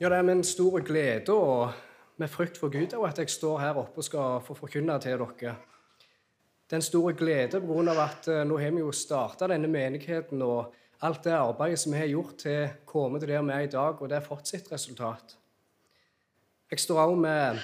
Ja, 0.00 0.08
det 0.08 0.16
er 0.16 0.22
med 0.24 0.38
en 0.38 0.46
stor 0.48 0.80
glede 0.80 1.34
og 1.36 1.74
med 2.16 2.30
frykt 2.32 2.56
for 2.56 2.72
Gud 2.72 2.94
at 3.04 3.18
jeg 3.20 3.28
står 3.28 3.58
her 3.60 3.76
oppe 3.76 4.00
og 4.00 4.04
skal 4.06 4.38
få 4.40 4.54
forkynne 4.56 4.94
til 4.96 5.18
dere. 5.20 5.50
Det 6.64 6.72
er 6.72 6.78
en 6.78 6.86
stor 6.86 7.12
glede 7.12 7.60
pga. 7.60 8.04
at 8.04 8.28
eh, 8.28 8.46
nå 8.48 8.56
har 8.56 8.70
vi 8.70 8.80
jo 8.80 8.92
starta 8.92 9.46
denne 9.46 9.68
menigheten, 9.68 10.40
og 10.42 10.72
alt 11.02 11.24
det 11.24 11.32
arbeidet 11.32 11.78
som 11.78 11.92
vi 11.92 11.98
har 11.98 12.06
gjort 12.06 12.38
til 12.38 12.64
å 12.64 12.70
komme 12.86 13.20
til 13.20 13.28
der 13.28 13.42
vi 13.42 13.52
er 13.52 13.60
i 13.60 13.66
dag, 13.66 14.00
og 14.00 14.08
det 14.08 14.16
er 14.16 14.24
fått 14.24 14.48
sitt 14.48 14.72
resultat. 14.72 15.36
Jeg 16.70 16.80
står 16.80 17.02
òg 17.04 17.18
med 17.20 17.60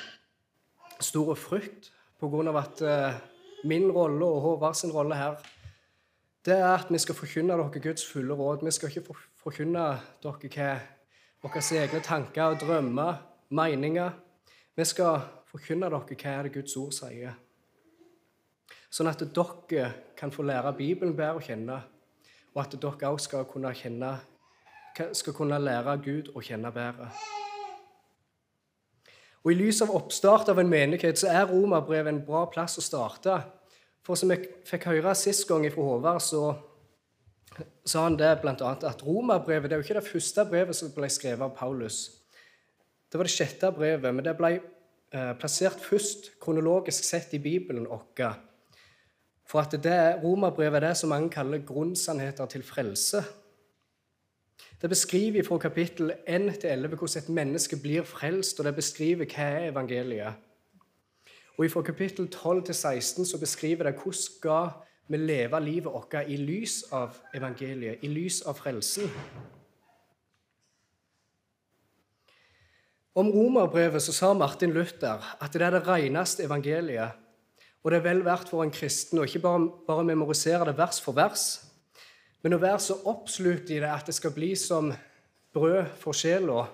stor 1.00 1.34
frykt 1.34 1.89
pga. 2.21 2.59
at 2.59 2.82
eh, 2.82 3.14
min 3.64 3.91
rolle 3.91 4.27
og 4.27 4.41
Håvard 4.43 4.75
sin 4.77 4.93
rolle 4.93 5.16
her 5.16 5.41
det 6.45 6.53
er 6.53 6.75
at 6.75 6.93
vi 6.93 6.98
skal 6.98 7.14
forkynne 7.14 7.57
dere 7.57 7.80
Guds 7.80 8.05
fulle 8.05 8.34
råd. 8.34 8.62
Vi 8.64 8.71
skal 8.71 8.91
ikke 8.91 9.16
forkynne 9.41 9.89
dere 10.23 10.53
hva 10.53 10.95
våre 11.43 11.62
egne 11.79 12.00
tanker 12.05 12.55
og 12.55 12.61
drømmer, 12.61 13.19
meninger. 13.51 14.10
Vi 14.77 14.84
skal 14.84 15.20
forkynne 15.51 15.91
dere 15.91 16.01
hva 16.01 16.33
er 16.33 16.47
det 16.47 16.55
Guds 16.56 16.77
ord 16.77 16.95
sier. 16.97 17.37
Sånn 18.91 19.10
at 19.10 19.20
dere 19.20 19.91
kan 20.16 20.33
få 20.33 20.46
lære 20.46 20.73
Bibelen 20.77 21.16
bedre 21.16 21.41
å 21.41 21.45
kjenne, 21.45 21.80
og 22.55 22.62
at 22.62 22.77
dere 22.80 23.10
òg 23.10 23.20
skal 23.20 23.45
kunne, 23.51 23.73
skal 25.12 25.37
kunne 25.37 25.59
lære 25.60 25.98
Gud 26.05 26.30
å 26.34 26.45
kjenne 26.45 26.73
bedre. 26.73 27.10
Og 29.45 29.52
I 29.52 29.59
lys 29.60 29.79
av 29.84 29.93
oppstart 29.95 30.48
av 30.51 30.59
en 30.59 30.71
menighet 30.71 31.21
så 31.21 31.29
er 31.30 31.46
romerbrevet 31.46 32.10
en 32.10 32.24
bra 32.27 32.48
plass 32.51 32.80
å 32.80 32.82
starte 32.82 33.37
for 34.07 34.18
som 34.18 34.30
jeg 34.30 34.48
fikk 34.66 34.87
høre 34.87 35.12
sist 35.18 35.48
gang 35.48 35.66
fra 35.74 35.82
Håvard, 35.82 36.23
så 36.23 36.52
sa 37.84 38.02
han 38.05 38.19
det 38.19 38.33
bl.a. 38.42 38.55
at 38.73 39.02
romerbrevet 39.06 39.70
det 39.70 39.77
er 39.77 39.80
jo 39.80 39.87
ikke 39.87 39.98
det 40.01 40.09
første 40.09 40.45
brevet 40.51 40.77
som 40.77 40.92
ble 40.95 41.09
skrevet 41.12 41.45
av 41.46 41.55
Paulus. 41.56 42.01
Det 43.12 43.19
var 43.19 43.29
det 43.29 43.34
sjette 43.34 43.70
brevet, 43.73 44.15
men 44.15 44.24
det 44.27 44.34
ble 44.38 44.56
eh, 44.56 45.32
plassert 45.40 45.80
først 45.80 46.32
kronologisk 46.43 47.07
sett 47.07 47.34
i 47.37 47.43
Bibelen 47.43 47.87
vår. 47.88 48.38
For 49.46 49.62
at 49.62 49.77
det 49.79 50.23
romerbrevet 50.24 50.80
er 50.80 50.88
det 50.88 50.96
som 50.99 51.12
mange 51.15 51.30
kaller 51.30 51.62
grunnsannheter 51.65 52.51
til 52.51 52.65
frelse. 52.66 53.23
Det 54.82 54.90
beskriver 54.90 55.46
fra 55.46 55.59
kapittel 55.59 56.12
1 56.27 56.51
til 56.60 56.71
11 56.71 56.96
hvordan 56.96 57.23
et 57.23 57.29
menneske 57.29 57.77
blir 57.80 58.02
frelst, 58.02 58.59
og 58.60 58.66
det 58.66 58.74
beskriver 58.74 59.24
hva 59.24 59.46
er 59.46 59.71
evangeliet. 59.71 60.43
Og 61.57 61.71
Fra 61.71 61.82
kapittel 61.82 62.29
12 62.29 62.65
til 62.65 62.74
16 62.74 63.24
så 63.24 63.38
beskriver 63.40 63.84
det 63.84 63.95
hvordan 64.03 64.71
vi 65.06 65.19
leve 65.21 65.60
livet 65.60 65.93
vårt 65.93 66.15
i 66.26 66.37
lys 66.37 66.82
av 66.93 67.15
evangeliet, 67.34 68.03
i 68.03 68.09
lys 68.10 68.41
av 68.43 68.59
frelsen. 68.59 69.10
Om 73.16 73.31
romerbrevet 73.32 74.03
så 74.03 74.12
sa 74.12 74.32
Martin 74.37 74.75
Luther 74.77 75.22
at 75.41 75.54
det 75.54 75.62
er 75.65 75.77
det 75.78 75.87
reneste 75.87 76.44
evangeliet. 76.44 77.15
Og 77.84 77.93
det 77.93 78.00
er 78.00 78.09
vel 78.09 78.25
verdt 78.27 78.50
for 78.50 78.65
en 78.65 78.75
kristen 78.75 79.22
å 79.22 79.25
ikke 79.25 79.41
bare, 79.44 79.69
bare 79.87 80.04
memorisere 80.04 80.66
det 80.69 80.75
vers 80.77 80.99
for 81.00 81.16
vers, 81.16 81.44
men 82.43 82.56
å 82.56 82.60
være 82.60 82.82
så 82.82 82.99
oppslukt 83.09 83.71
i 83.71 83.78
det 83.81 83.88
at 83.88 84.10
det 84.10 84.15
skal 84.19 84.34
bli 84.34 84.50
som 84.59 84.91
brød 85.54 85.94
for 86.03 86.15
sjela 86.19 86.66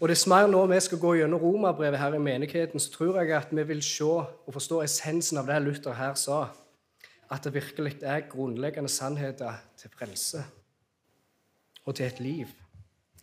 og 0.00 0.08
Dess 0.08 0.26
mer 0.28 0.46
nå 0.46 0.60
vi 0.68 0.80
skal 0.80 1.00
gå 1.00 1.14
gjennom 1.16 1.40
romerbrevet 1.40 1.98
her 1.98 2.14
i 2.14 2.20
menigheten, 2.20 2.80
så 2.80 2.90
tror 2.92 3.20
jeg 3.22 3.36
at 3.36 3.54
vi 3.56 3.62
vil 3.64 3.82
se 3.82 4.04
og 4.04 4.52
forstå 4.52 4.82
essensen 4.84 5.40
av 5.40 5.48
det 5.48 5.62
Luther 5.62 5.96
her 5.96 6.14
sa. 6.14 6.48
At 7.32 7.44
det 7.44 7.54
virkelig 7.54 8.02
er 8.02 8.28
grunnleggende 8.28 8.88
sannheter 8.92 9.56
til 9.76 9.90
frelse 9.90 10.44
og 11.84 11.94
til 11.94 12.06
et 12.06 12.20
liv 12.20 12.52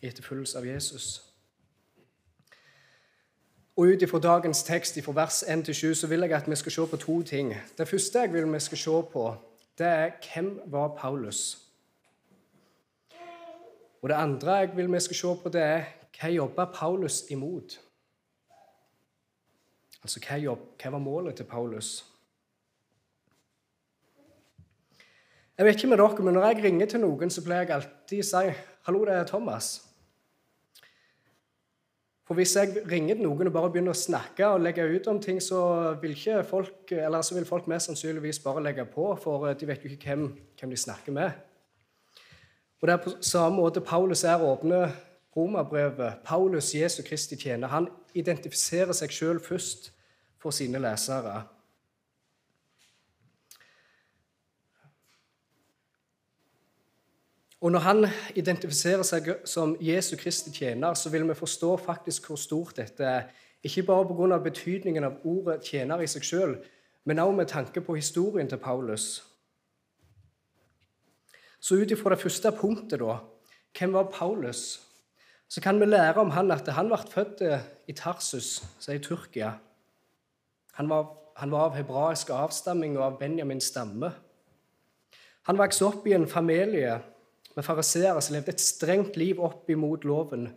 i 0.02 0.08
etterfølgelse 0.08 0.58
av 0.58 0.66
Jesus. 0.68 1.22
Og 3.76 3.94
Ut 3.94 4.02
ifra 4.02 4.20
dagens 4.20 4.64
tekst, 4.64 5.00
fra 5.02 5.12
vers 5.12 5.44
1-7, 5.44 5.94
så 5.94 6.08
vil 6.08 6.20
jeg 6.20 6.34
at 6.34 6.50
vi 6.50 6.56
skal 6.56 6.72
se 6.72 6.88
på 6.88 6.98
to 6.98 7.22
ting. 7.22 7.56
Det 7.78 7.88
første 7.88 8.20
jeg 8.20 8.34
vil 8.34 8.54
vi 8.54 8.60
skal 8.60 8.78
se 8.78 9.02
på, 9.14 9.36
det 9.78 9.88
er 9.88 10.12
hvem 10.34 10.60
var 10.66 10.96
Paulus? 10.98 11.58
Og 14.02 14.10
Det 14.10 14.16
andre 14.16 14.54
jeg 14.54 14.78
vil 14.78 14.92
vi 14.94 15.00
skal 15.00 15.16
se 15.16 15.36
på, 15.44 15.50
det 15.50 15.62
er 15.62 15.84
hva 16.20 16.30
jobba 16.30 16.66
Paulus 16.74 17.24
imot? 17.30 17.80
Altså, 20.04 20.20
hva, 20.20 20.38
jobb, 20.38 20.66
hva 20.82 20.92
var 20.92 21.00
målet 21.04 21.40
til 21.40 21.48
Paulus? 21.48 21.94
Jeg 25.58 25.66
vet 25.66 25.76
ikke 25.78 25.88
med 25.88 25.98
dere, 25.98 26.24
men 26.24 26.34
Når 26.34 26.46
jeg 26.46 26.64
ringer 26.64 26.86
til 26.86 27.00
noen, 27.00 27.30
så 27.30 27.44
pleier 27.44 27.62
jeg 27.62 27.76
alltid 27.76 28.20
å 28.20 28.30
si 28.30 28.54
'Hallo, 28.84 29.06
det 29.06 29.14
er 29.14 29.24
Thomas'. 29.24 29.82
For 32.26 32.34
Hvis 32.34 32.56
jeg 32.56 32.92
ringer 32.92 33.16
til 33.16 33.24
noen 33.24 33.48
og 33.48 33.54
bare 33.54 33.70
begynner 33.72 33.92
å 33.92 34.00
snakke 34.00 34.48
og 34.48 34.62
legge 34.62 34.96
ut 34.96 35.08
om 35.08 35.20
ting, 35.22 35.42
så 35.42 35.94
vil, 36.02 36.16
folk, 36.44 36.90
så 36.90 37.36
vil 37.36 37.46
folk 37.46 37.68
mest 37.68 37.86
sannsynligvis 37.86 38.40
bare 38.40 38.64
legge 38.64 38.86
på, 38.86 39.16
for 39.16 39.54
de 39.54 39.68
vet 39.68 39.84
jo 39.84 39.90
ikke 39.90 40.08
hvem, 40.08 40.38
hvem 40.60 40.70
de 40.70 40.78
snakker 40.78 41.12
med. 41.12 41.32
Og 42.82 42.88
Det 42.88 42.94
er 42.94 43.04
på 43.04 43.12
samme 43.22 43.56
måte 43.56 43.82
Paulus 43.82 44.24
er 44.24 44.42
åpne 44.44 44.92
romerbrevet, 45.36 46.14
Paulus, 46.26 46.76
Jesu 46.76 47.04
Kristi 47.04 47.36
tjener, 47.36 47.68
han 47.68 47.88
identifiserer 48.14 48.94
seg 48.94 49.12
sjøl 49.12 49.40
først 49.42 49.92
for 50.42 50.52
sine 50.52 50.80
lesere. 50.80 51.44
Og 57.64 57.72
Når 57.72 57.80
han 57.80 58.06
identifiserer 58.36 59.04
seg 59.08 59.30
som 59.48 59.78
Jesu 59.80 60.18
Kristi 60.20 60.52
tjener, 60.52 60.94
så 60.94 61.10
vil 61.10 61.24
vi 61.30 61.34
forstå 61.34 61.78
faktisk 61.78 62.28
hvor 62.28 62.36
stort 62.36 62.76
dette 62.78 63.04
er. 63.04 63.30
Ikke 63.64 63.84
bare 63.84 64.06
pga. 64.06 64.38
betydningen 64.38 65.04
av 65.04 65.14
ordet 65.24 65.62
'tjener' 65.62 66.02
i 66.02 66.08
seg 66.08 66.24
sjøl, 66.24 66.58
men 67.06 67.20
også 67.20 67.36
med 67.36 67.46
tanke 67.48 67.82
på 67.82 67.96
historien 67.96 68.50
til 68.50 68.58
Paulus. 68.58 69.24
Så 71.60 71.76
ut 71.76 71.92
ifra 71.92 72.10
det 72.10 72.20
første 72.20 72.52
punktet, 72.52 73.00
da 73.00 73.18
Hvem 73.80 73.94
var 73.94 74.12
Paulus? 74.12 74.82
Så 75.54 75.62
kan 75.62 75.80
vi 75.80 75.86
lære 75.86 76.18
om 76.18 76.32
han 76.34 76.50
at 76.52 76.68
han 76.74 76.88
ble 76.90 76.98
født 77.12 77.42
eh, 77.46 77.66
i 77.88 77.94
Tarsus, 77.94 78.64
som 78.80 78.90
er 78.90 78.98
i 78.98 79.02
Tyrkia. 79.04 79.52
Han 80.80 80.88
var, 80.90 81.12
han 81.38 81.52
var 81.54 81.68
av 81.68 81.76
hebraisk 81.78 82.32
avstamming 82.34 82.96
og 82.98 83.04
av 83.06 83.20
Benjamins 83.20 83.68
stamme. 83.70 84.10
Han 85.46 85.60
vokste 85.60 85.86
opp 85.86 86.08
i 86.10 86.16
en 86.18 86.26
familie 86.28 86.96
med 87.54 87.68
fariseere 87.68 88.22
som 88.22 88.34
levde 88.34 88.56
et 88.56 88.66
strengt 88.66 89.20
liv 89.20 89.42
opp 89.46 89.70
imot 89.70 90.08
loven, 90.10 90.48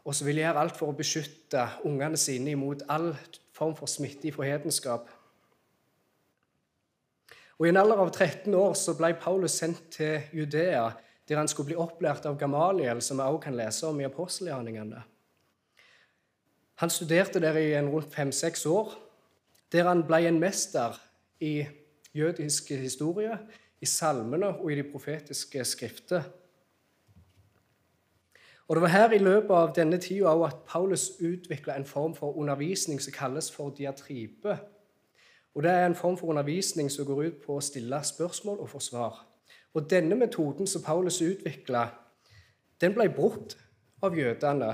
og 0.00 0.16
som 0.16 0.30
ville 0.30 0.46
gjøre 0.46 0.64
alt 0.64 0.80
for 0.80 0.94
å 0.94 0.96
beskytte 0.96 1.66
ungene 1.84 2.16
sine 2.16 2.54
imot 2.54 2.86
all 2.88 3.12
form 3.52 3.76
for 3.76 3.90
smitte 3.90 4.32
fra 4.32 4.48
hedenskap. 4.48 5.12
Og 7.58 7.68
I 7.68 7.74
en 7.74 7.82
alder 7.84 8.00
av 8.00 8.14
13 8.16 8.48
år 8.56 8.72
så 8.80 8.96
ble 8.96 9.12
Paulus 9.20 9.60
sendt 9.60 9.90
til 9.98 10.22
Judea 10.32 10.88
der 11.30 11.38
han 11.38 11.48
skulle 11.48 11.70
bli 11.70 11.78
opplært 11.78 12.26
av 12.26 12.38
Gamaliel, 12.38 12.98
som 13.02 13.20
vi 13.20 13.22
også 13.22 13.44
kan 13.44 13.54
lese 13.54 13.86
om 13.86 14.00
i 14.00 14.06
apostelgjerningene. 14.08 15.02
Han 16.82 16.90
studerte 16.90 17.38
der 17.40 17.56
i 17.60 17.70
rundt 17.78 18.10
fem-seks 18.14 18.66
år, 18.66 18.96
der 19.72 19.86
han 19.86 20.02
ble 20.08 20.24
en 20.26 20.40
mester 20.42 20.98
i 21.40 21.66
jødisk 22.14 22.72
historie, 22.74 23.38
i 23.80 23.86
salmene 23.86 24.48
og 24.58 24.72
i 24.72 24.80
de 24.80 24.84
profetiske 24.90 25.64
skrifter. 25.64 26.22
Og 28.68 28.76
Det 28.76 28.82
var 28.82 28.88
her 28.88 29.12
i 29.12 29.18
løpet 29.18 29.54
av 29.54 29.72
denne 29.74 29.98
tida 29.98 30.34
at 30.44 30.66
Paulus 30.66 31.10
utvikla 31.20 31.76
en 31.76 31.84
form 31.84 32.14
for 32.14 32.36
undervisning 32.36 33.00
som 33.00 33.12
kalles 33.12 33.52
for 33.52 33.70
diatribe. 33.70 34.58
Og 35.54 35.62
Det 35.62 35.70
er 35.70 35.86
en 35.86 35.94
form 35.94 36.16
for 36.16 36.26
undervisning 36.26 36.90
som 36.90 37.06
går 37.06 37.22
ut 37.22 37.42
på 37.46 37.56
å 37.56 37.60
stille 37.60 38.04
spørsmål 38.04 38.58
og 38.58 38.68
få 38.68 38.78
svar. 38.78 39.29
Og 39.74 39.90
denne 39.90 40.16
metoden 40.18 40.66
som 40.66 40.82
Paulus 40.82 41.20
utvikla, 41.22 41.88
den 42.80 42.94
ble 42.94 43.08
brukt 43.14 43.56
av 44.02 44.16
jødene, 44.16 44.70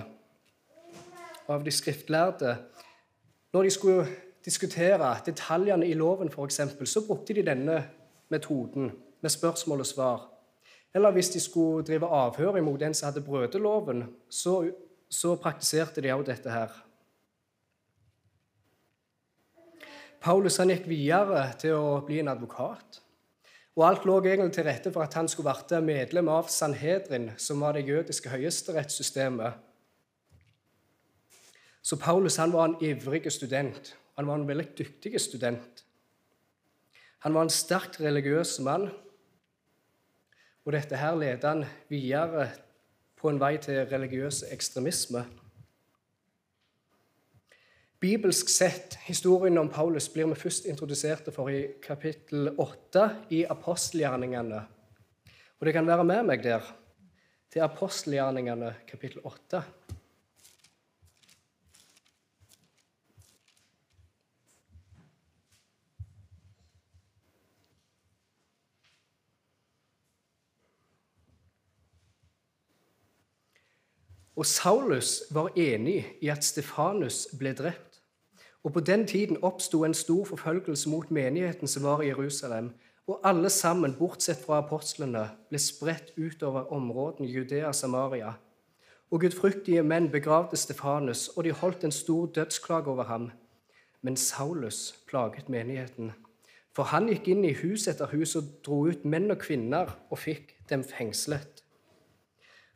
av 1.49 1.65
de 1.65 1.71
skriftlærde. 1.71 2.57
Når 3.53 3.63
de 3.63 3.71
skulle 3.71 4.07
diskutere 4.45 5.11
detaljene 5.27 5.87
i 5.87 5.95
loven, 5.95 6.31
f.eks., 6.31 6.61
så 6.85 7.05
brukte 7.07 7.35
de 7.35 7.45
denne 7.47 7.83
metoden 8.29 8.93
med 9.21 9.31
spørsmål 9.31 9.81
og 9.81 9.87
svar. 9.87 10.27
Eller 10.95 11.11
hvis 11.11 11.29
de 11.29 11.41
skulle 11.41 11.85
drive 11.85 12.07
avhør 12.07 12.57
imot 12.57 12.83
en 12.83 12.95
som 12.95 13.11
hadde 13.11 13.25
brutt 13.25 13.55
loven, 13.55 14.05
så, 14.31 14.71
så 15.11 15.35
praktiserte 15.37 16.01
de 16.01 16.13
også 16.13 16.31
dette 16.31 16.51
her. 16.51 16.83
Paulus 20.21 20.57
han 20.57 20.73
gikk 20.73 20.89
videre 20.89 21.51
til 21.61 21.77
å 21.77 22.01
bli 22.07 22.23
en 22.23 22.33
advokat. 22.33 23.03
Og 23.77 23.85
alt 23.85 24.07
lå 24.09 24.17
egentlig 24.25 24.55
til 24.57 24.65
rette 24.65 24.91
for 24.93 25.05
at 25.05 25.15
han 25.15 25.29
skulle 25.29 25.53
bli 25.69 25.81
medlem 25.85 26.29
av 26.33 26.49
Sanhedrin, 26.49 27.31
som 27.37 27.61
var 27.61 27.77
det 27.77 27.85
jødiske 27.89 28.33
høyesterettssystemet. 28.33 29.53
Så 31.83 31.97
Paulus 32.01 32.37
han 32.37 32.53
var 32.53 32.65
en 32.65 32.79
ivrig 32.81 33.33
student. 33.33 33.97
Han 34.17 34.27
var 34.27 34.35
en 34.41 34.49
veldig 34.49 34.71
dyktig 34.79 35.21
student. 35.21 35.85
Han 37.19 37.35
var 37.35 37.43
en 37.43 37.53
sterkt 37.53 38.01
religiøs 38.01 38.59
mann. 38.61 38.89
Og 40.65 40.73
dette 40.73 40.97
her 40.97 41.15
ledet 41.15 41.45
han 41.45 41.65
videre 41.89 42.49
på 43.17 43.29
en 43.29 43.41
vei 43.41 43.57
til 43.63 43.85
religiøs 43.93 44.43
ekstremisme. 44.51 45.27
Bibelsk 48.07 48.49
sett, 48.49 48.95
historien 49.03 49.59
om 49.59 49.69
Paulus 49.69 50.07
blir 50.13 50.29
vi 50.31 50.37
først 50.39 50.69
introduserte 50.71 51.33
for 51.35 51.51
i 51.51 51.65
kapittel 51.83 52.53
8 52.55 53.07
i 53.35 53.41
apostelgjerningene. 53.51 54.61
Og 55.59 55.67
det 55.67 55.73
kan 55.75 55.89
være 55.91 56.05
med 56.07 56.29
meg 56.29 56.45
der, 56.45 56.63
til 57.51 57.65
apostelgjerningene 57.67 58.77
kapittel 58.87 59.27
8. 59.27 59.65
Og 74.37 74.47
Saulus 74.47 75.25
var 75.35 75.51
enig 75.59 76.05
i 76.23 76.31
at 76.31 76.47
Stefanus 76.47 77.25
ble 77.35 77.57
drept. 77.57 77.86
Og 78.67 78.73
På 78.73 78.81
den 78.81 79.07
tiden 79.07 79.37
oppsto 79.43 79.85
en 79.85 79.95
stor 79.95 80.25
forfølgelse 80.25 80.89
mot 80.89 81.11
menigheten 81.11 81.69
som 81.69 81.83
var 81.83 82.01
i 82.03 82.07
Jerusalem. 82.07 82.71
Og 83.07 83.21
alle 83.25 83.51
sammen, 83.51 83.95
bortsett 83.95 84.43
fra 84.47 84.59
apostlene, 84.59 85.29
ble 85.49 85.59
spredt 85.63 86.11
utover 86.19 86.73
områdene 86.75 87.29
Judea 87.31 87.71
Samaria. 87.73 88.33
Og 89.11 89.21
gudfryktige 89.21 89.83
menn 89.87 90.11
begravde 90.11 90.57
Stefanus, 90.57 91.29
og 91.29 91.45
de 91.45 91.53
holdt 91.53 91.85
en 91.85 91.95
stor 91.95 92.27
dødsklage 92.27 92.91
over 92.91 93.05
ham. 93.05 93.31
Men 94.03 94.17
Saulus 94.17 94.99
plaget 95.07 95.49
menigheten. 95.49 96.13
For 96.75 96.91
han 96.91 97.07
gikk 97.07 97.29
inn 97.29 97.45
i 97.45 97.55
hus 97.55 97.87
etter 97.87 98.11
hus 98.11 98.35
og 98.35 98.51
dro 98.67 98.83
ut 98.91 99.05
menn 99.05 99.31
og 99.31 99.39
kvinner 99.47 99.95
og 100.11 100.19
fikk 100.19 100.57
dem 100.71 100.83
fengslet. 100.85 101.63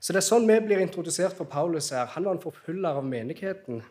Så 0.01 0.13
det 0.13 0.23
er 0.23 0.31
sånn 0.31 0.47
vi 0.47 0.63
blir 0.63 0.87
introdusert 0.87 1.35
for 1.35 1.51
Paulus 1.51 1.91
her. 1.91 2.07
Han 2.15 2.31
var 2.31 2.39
en 2.39 2.47
forfyller 2.47 3.03
av 3.03 3.05
menigheten. 3.05 3.83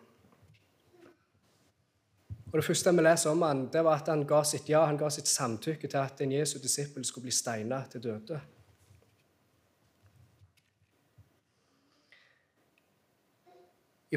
Og 2.52 2.58
Det 2.58 2.66
første 2.66 2.92
vi 2.96 3.02
leser 3.06 3.30
om 3.30 3.42
han, 3.42 3.68
det 3.70 3.84
var 3.86 4.00
at 4.02 4.08
han 4.10 4.26
ga 4.28 4.42
sitt 4.44 4.70
ja, 4.70 4.86
han 4.86 4.98
ga 4.98 5.10
sitt 5.14 5.28
samtykke 5.28 5.88
til 5.88 5.98
at 5.98 6.22
en 6.22 6.32
Jesu 6.32 6.58
disippel 6.60 7.06
skulle 7.06 7.28
bli 7.28 7.32
steina 7.32 7.84
til 7.92 8.04
døde. 8.04 8.40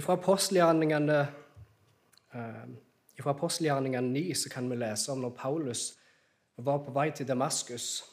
Fra 0.00 0.16
apostelgjerningene 0.16 1.18
fra 3.22 3.30
apostelgjerningene 3.30 4.08
9 4.08 4.34
så 4.34 4.50
kan 4.50 4.70
vi 4.70 4.76
lese 4.76 5.12
om 5.12 5.20
når 5.20 5.36
Paulus 5.36 5.92
var 6.56 6.80
på 6.84 6.92
vei 6.94 7.10
til 7.10 7.28
Damaskus. 7.28 8.04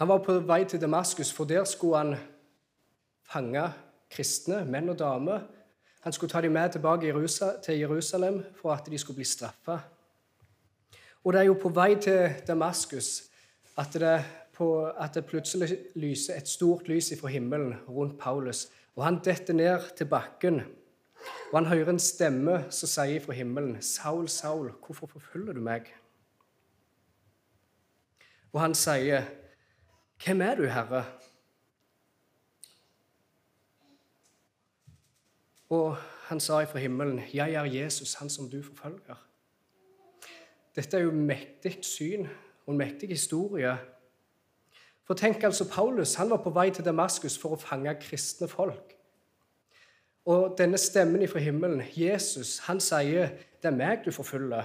Han 0.00 0.08
var 0.08 0.22
på 0.24 0.38
vei 0.48 0.64
til 0.64 0.80
Damaskus, 0.80 1.32
for 1.32 1.44
der 1.44 1.64
skulle 1.64 1.98
han 1.98 2.16
fange 3.28 3.66
kristne, 4.10 4.64
menn 4.64 4.88
og 4.88 4.98
damer. 4.98 5.44
Han 6.00 6.12
skulle 6.12 6.30
ta 6.30 6.40
dem 6.40 6.52
med 6.52 6.72
tilbake 6.72 7.28
til 7.62 7.78
Jerusalem 7.78 8.44
for 8.56 8.72
at 8.72 8.86
de 8.86 8.98
skulle 8.98 9.16
bli 9.16 9.24
straffa. 9.24 9.78
Og 11.24 11.32
det 11.32 11.40
er 11.40 11.44
jo 11.44 11.58
på 11.60 11.68
vei 11.68 11.94
til 12.00 12.30
Damaskus 12.46 13.22
at 13.78 13.92
det, 13.92 14.24
på, 14.56 14.86
at 14.86 15.14
det 15.14 15.26
plutselig 15.26 15.78
lyser 15.94 16.36
et 16.36 16.48
stort 16.48 16.88
lys 16.88 17.12
fra 17.20 17.28
himmelen 17.28 17.74
rundt 17.88 18.18
Paulus. 18.18 18.68
Og 18.96 19.04
han 19.04 19.20
detter 19.24 19.54
ned 19.54 19.96
til 19.96 20.06
bakken. 20.06 20.60
Og 21.52 21.58
han 21.58 21.66
hører 21.66 21.92
en 21.92 21.98
stemme 21.98 22.64
som 22.70 22.88
sier 22.88 23.20
fra 23.20 23.32
himmelen, 23.32 23.76
'Saul, 23.76 24.28
Saul, 24.28 24.72
hvorfor 24.86 25.06
forfølger 25.06 25.52
du 25.52 25.60
meg?' 25.60 25.94
Og 28.52 28.60
han 28.60 28.74
sier, 28.74 29.22
'Hvem 30.24 30.40
er 30.40 30.54
du, 30.54 30.62
Herre?' 30.62 31.04
Og 35.70 35.96
han 36.26 36.40
sa 36.40 36.60
ifra 36.60 36.78
himmelen, 36.78 37.20
'Jeg 37.32 37.52
er 37.52 37.64
Jesus, 37.64 38.14
han 38.14 38.30
som 38.30 38.50
du 38.50 38.62
forfølger'. 38.62 39.16
Dette 40.76 40.96
er 40.96 41.00
jo 41.00 41.10
mektig 41.10 41.78
syn 41.82 42.28
og 42.66 42.72
en 42.72 42.78
mektig 42.78 43.08
historie. 43.08 43.78
For 45.04 45.14
tenk 45.14 45.42
altså, 45.42 45.70
Paulus 45.70 46.14
han 46.14 46.30
var 46.30 46.42
på 46.42 46.50
vei 46.50 46.70
til 46.70 46.84
Damaskus 46.84 47.38
for 47.38 47.48
å 47.54 47.58
fange 47.58 47.94
kristne 48.00 48.48
folk. 48.48 48.96
Og 50.24 50.54
denne 50.58 50.78
stemmen 50.78 51.22
ifra 51.22 51.38
himmelen, 51.38 51.82
Jesus, 51.96 52.58
han 52.58 52.80
sier, 52.80 53.28
'Det 53.28 53.64
er 53.64 53.76
meg 53.76 54.04
du 54.04 54.10
forfølger'. 54.10 54.64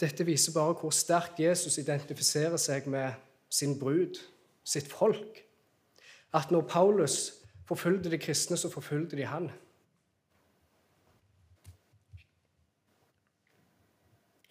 Dette 0.00 0.24
viser 0.24 0.52
bare 0.52 0.72
hvor 0.72 0.90
sterkt 0.90 1.40
Jesus 1.40 1.78
identifiserer 1.78 2.56
seg 2.56 2.86
med 2.86 3.12
sin 3.50 3.78
brud, 3.78 4.14
sitt 4.64 4.88
folk. 4.88 5.44
At 6.34 6.50
når 6.50 6.60
Paulus 6.60 7.39
forfulgte 7.70 8.10
de 8.10 8.18
kristne, 8.18 8.56
så 8.56 8.70
forfulgte 8.70 9.16
de 9.16 9.24
han. 9.30 9.50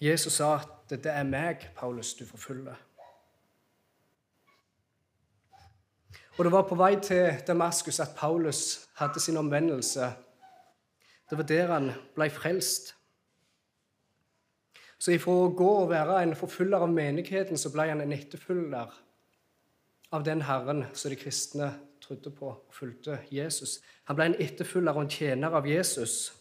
Jesus 0.01 0.33
sa 0.33 0.55
at 0.55 0.89
'det 0.89 1.11
er 1.11 1.23
meg, 1.23 1.69
Paulus, 1.75 2.13
du 2.13 2.25
forfølger'. 2.25 2.75
Og 6.37 6.45
Det 6.45 6.51
var 6.51 6.67
på 6.67 6.75
vei 6.75 6.95
til 7.01 7.43
Damaskus 7.47 7.99
at 7.99 8.15
Paulus 8.17 8.89
hadde 8.95 9.19
sin 9.19 9.37
omvendelse. 9.37 10.13
Det 11.29 11.37
var 11.37 11.43
der 11.43 11.67
han 11.67 11.91
ble 12.15 12.29
frelst. 12.29 12.95
Så 14.99 15.11
ifra 15.11 15.31
å 15.31 15.55
gå 15.55 15.69
og 15.69 15.89
være 15.89 16.23
en 16.23 16.35
forfølger 16.35 16.77
av 16.77 16.89
menigheten, 16.89 17.57
så 17.57 17.69
ble 17.71 17.89
han 17.89 18.01
en 18.01 18.13
etterfølger 18.13 18.93
av 20.11 20.23
den 20.23 20.41
Herren 20.41 20.85
som 20.93 21.09
de 21.09 21.15
kristne 21.15 21.88
trodde 22.09 22.33
på 22.35 22.49
og 22.49 22.75
fulgte 22.75 23.19
Jesus. 23.31 23.79
Han 24.09 24.17
ble 24.17 24.25
en 24.31 24.37
etterfølger 24.41 24.97
og 24.97 25.05
en 25.05 25.13
tjener 25.13 25.55
av 25.55 25.67
Jesus. 25.69 26.33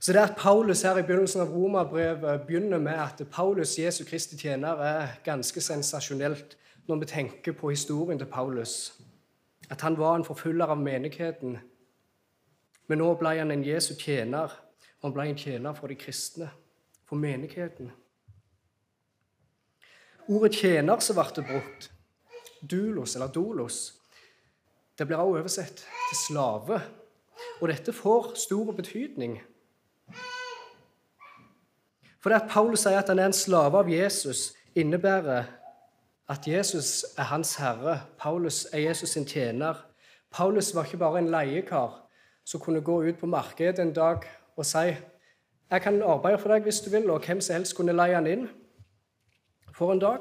Så 0.00 0.14
det 0.16 0.22
at 0.22 0.38
Paulus 0.38 0.82
her 0.82 0.96
i 0.96 1.04
begynnelsen 1.04 1.42
av 1.44 1.50
Romerbrevet 1.52 2.46
begynner 2.46 2.78
med 2.80 2.96
at 2.96 3.20
Paulus, 3.28 3.78
Jesu 3.78 4.04
Kristi 4.08 4.38
tjener, 4.40 4.80
er 4.80 5.18
ganske 5.24 5.60
sensasjonelt 5.60 6.56
når 6.88 7.02
vi 7.02 7.06
tenker 7.10 7.52
på 7.52 7.70
historien 7.70 8.18
til 8.18 8.30
Paulus. 8.30 8.94
At 9.70 9.80
han 9.80 9.98
var 9.98 10.16
en 10.16 10.24
forfølger 10.24 10.66
av 10.72 10.80
menigheten 10.80 11.58
men 12.90 12.98
nå 12.98 13.12
ble 13.20 13.36
han 13.38 13.54
en 13.54 13.62
Jesu 13.62 13.92
tjener, 13.94 14.50
og 14.98 15.04
han 15.06 15.12
ble 15.14 15.28
en 15.30 15.36
tjener 15.38 15.76
for 15.78 15.86
de 15.86 15.94
kristne, 15.94 16.48
for 17.06 17.20
menigheten. 17.22 17.92
Ordet 20.30 20.52
'tjener' 20.52 21.00
som 21.00 21.16
ble 21.16 21.42
brukt, 21.42 21.90
dulos 22.70 23.16
eller 23.16 23.26
dolos, 23.26 23.94
det 24.98 25.06
blir 25.06 25.16
også 25.16 25.38
oversett 25.38 25.76
til 25.76 26.18
slave. 26.26 26.80
Og 27.60 27.68
dette 27.68 27.92
får 27.92 28.34
stor 28.36 28.72
betydning. 28.72 29.40
For 32.20 32.30
det 32.30 32.42
at 32.42 32.50
Paulus 32.50 32.84
sier 32.84 32.98
at 32.98 33.08
han 33.08 33.18
er 33.18 33.30
en 33.30 33.32
slave 33.32 33.78
av 33.78 33.88
Jesus, 33.90 34.52
innebærer 34.74 35.44
at 36.28 36.46
Jesus 36.46 37.04
er 37.18 37.22
hans 37.32 37.54
herre. 37.56 38.02
Paulus 38.18 38.66
er 38.72 38.78
Jesus 38.78 39.10
sin 39.10 39.26
tjener. 39.26 39.74
Paulus 40.30 40.74
var 40.74 40.84
ikke 40.84 41.00
bare 41.00 41.18
en 41.18 41.30
leiekar, 41.30 42.06
som 42.44 42.60
kunne 42.60 42.80
gå 42.80 43.02
ut 43.02 43.18
på 43.18 43.26
markedet 43.26 43.78
en 43.78 43.92
dag 43.92 44.28
og 44.56 44.66
si 44.66 44.92
jeg 45.70 45.82
kan 45.82 46.02
arbeide 46.02 46.38
for 46.38 46.52
deg 46.52 46.62
hvis 46.62 46.80
du 46.80 46.90
vil, 46.90 47.10
og 47.10 47.24
hvem 47.24 47.40
som 47.40 47.54
helst 47.54 47.76
kunne 47.76 47.94
leie 47.94 48.14
han 48.14 48.26
inn 48.26 48.48
for 49.80 49.92
en 49.92 49.98
dag. 49.98 50.18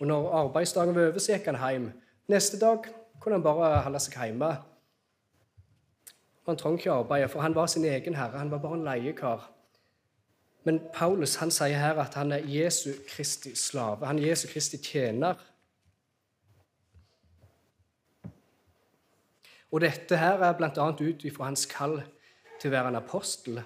Og 0.00 0.06
når 0.06 0.30
arbeidsdagen 0.32 0.94
var 0.94 1.06
over, 1.06 1.18
så 1.18 1.32
gikk 1.32 1.46
han 1.48 1.56
hjem. 1.56 1.86
Neste 2.28 2.58
dag 2.60 2.84
kunne 3.20 3.38
han 3.38 3.44
bare 3.44 3.78
holde 3.86 4.00
seg 4.02 4.18
hjemme. 4.20 4.50
Han 6.44 6.58
trengte 6.60 6.82
ikke 6.82 6.92
arbeide, 6.92 7.30
for 7.32 7.40
han 7.40 7.54
var 7.56 7.70
sin 7.72 7.86
egen 7.88 8.18
herre. 8.18 8.42
Han 8.42 8.50
var 8.50 8.60
bare 8.60 8.76
en 8.76 8.84
leiekar. 8.84 9.46
Men 10.64 10.82
Paulus 10.94 11.38
han 11.40 11.50
sier 11.50 11.78
her 11.80 12.00
at 12.02 12.18
han 12.18 12.34
er 12.36 12.44
Jesu 12.44 12.90
Kristi 13.08 13.54
slave. 13.56 14.06
Han 14.06 14.20
er 14.20 14.28
Jesu 14.28 14.44
Kristi 14.52 14.76
tjener. 14.76 15.40
Og 19.72 19.80
dette 19.80 20.20
her 20.20 20.44
er 20.44 20.52
bl.a. 20.60 20.90
ut 20.90 21.24
ifra 21.24 21.48
hans 21.48 21.64
kall 21.66 22.02
til 22.60 22.68
å 22.68 22.76
være 22.76 22.92
en 22.92 23.00
apostel. 23.00 23.62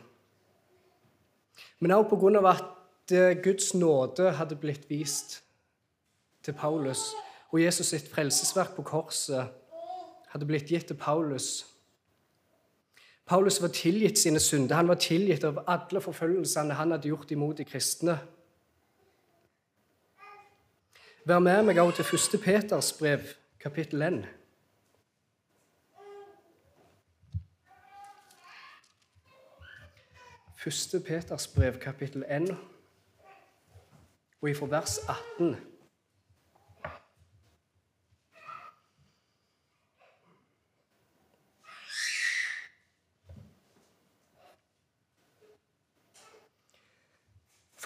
Men 1.81 1.99
også 1.99 2.21
pga. 2.23 2.49
at 2.55 2.65
Guds 3.09 3.75
nåde 3.75 4.33
hadde 4.33 4.57
blitt 4.57 4.91
vist 4.91 5.43
til 6.43 6.55
Paulus, 6.55 6.99
og 7.53 7.63
Jesus 7.63 7.87
sitt 7.87 8.09
frelsesverk 8.11 8.75
på 8.77 8.83
korset 8.83 9.53
hadde 10.33 10.47
blitt 10.47 10.71
gitt 10.71 10.89
til 10.91 10.99
Paulus. 10.99 11.67
Paulus 13.27 13.63
var 13.63 13.69
tilgitt 13.69 14.19
sine 14.19 14.41
synder. 14.41 14.77
Han 14.77 14.89
var 14.89 14.99
tilgitt 15.03 15.45
av 15.45 15.63
alle 15.67 16.01
forfølgelsene 16.01 16.75
han 16.75 16.95
hadde 16.95 17.09
gjort 17.09 17.31
imot 17.31 17.59
de 17.59 17.65
kristne. 17.67 18.19
Vær 21.27 21.43
med 21.43 21.63
meg 21.67 21.79
også 21.83 22.03
til 22.03 22.39
1. 22.39 22.43
Peters 22.45 22.93
brev, 22.99 23.23
kapittel 23.59 24.03
1. 24.03 24.21
1. 30.67 31.03
Peters 31.07 31.47
brev, 31.47 31.81
kapittel 31.83 32.25
1, 32.31 32.57
og 34.43 34.51
ifra 34.51 34.67
vers 34.77 34.99
18. 35.09 35.57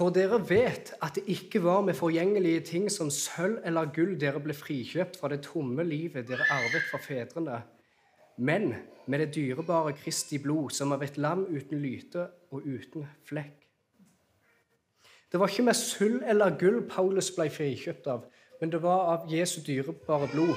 For 0.01 0.09
dere 0.17 0.39
vet 0.49 0.95
at 1.05 1.19
det 1.19 1.27
ikke 1.29 1.61
var 1.61 1.83
med 1.85 1.95
forgjengelige 1.99 2.61
ting 2.65 2.87
som 2.89 3.11
sølv 3.13 3.59
eller 3.69 3.91
gull 3.93 4.15
dere 4.21 4.41
ble 4.41 4.55
frikjøpt 4.57 5.19
fra 5.21 5.29
det 5.29 5.43
tomme 5.45 5.85
livet 5.85 6.25
dere 6.31 6.47
arvet 6.55 6.87
fra 6.89 7.01
fedrene, 7.05 7.59
men 8.41 8.71
med 9.05 9.21
det 9.21 9.35
dyrebare 9.35 9.93
Kristi 9.99 10.39
blod, 10.41 10.73
som 10.73 10.97
av 10.97 11.05
et 11.05 11.21
lam 11.21 11.45
uten 11.51 11.83
lyte 11.85 12.31
og 12.49 12.65
uten 12.65 13.05
flekk. 13.29 13.60
Det 15.31 15.41
var 15.41 15.49
ikke 15.49 15.63
med 15.69 15.79
sølv 15.79 16.23
eller 16.27 16.57
gull 16.59 16.83
Paulus 16.91 17.31
ble 17.31 17.47
frikjøpt 17.51 18.07
av, 18.11 18.27
men 18.61 18.73
det 18.73 18.83
var 18.83 19.07
av 19.15 19.31
Jesu 19.31 19.61
dyrebare 19.67 20.29
blod. 20.33 20.55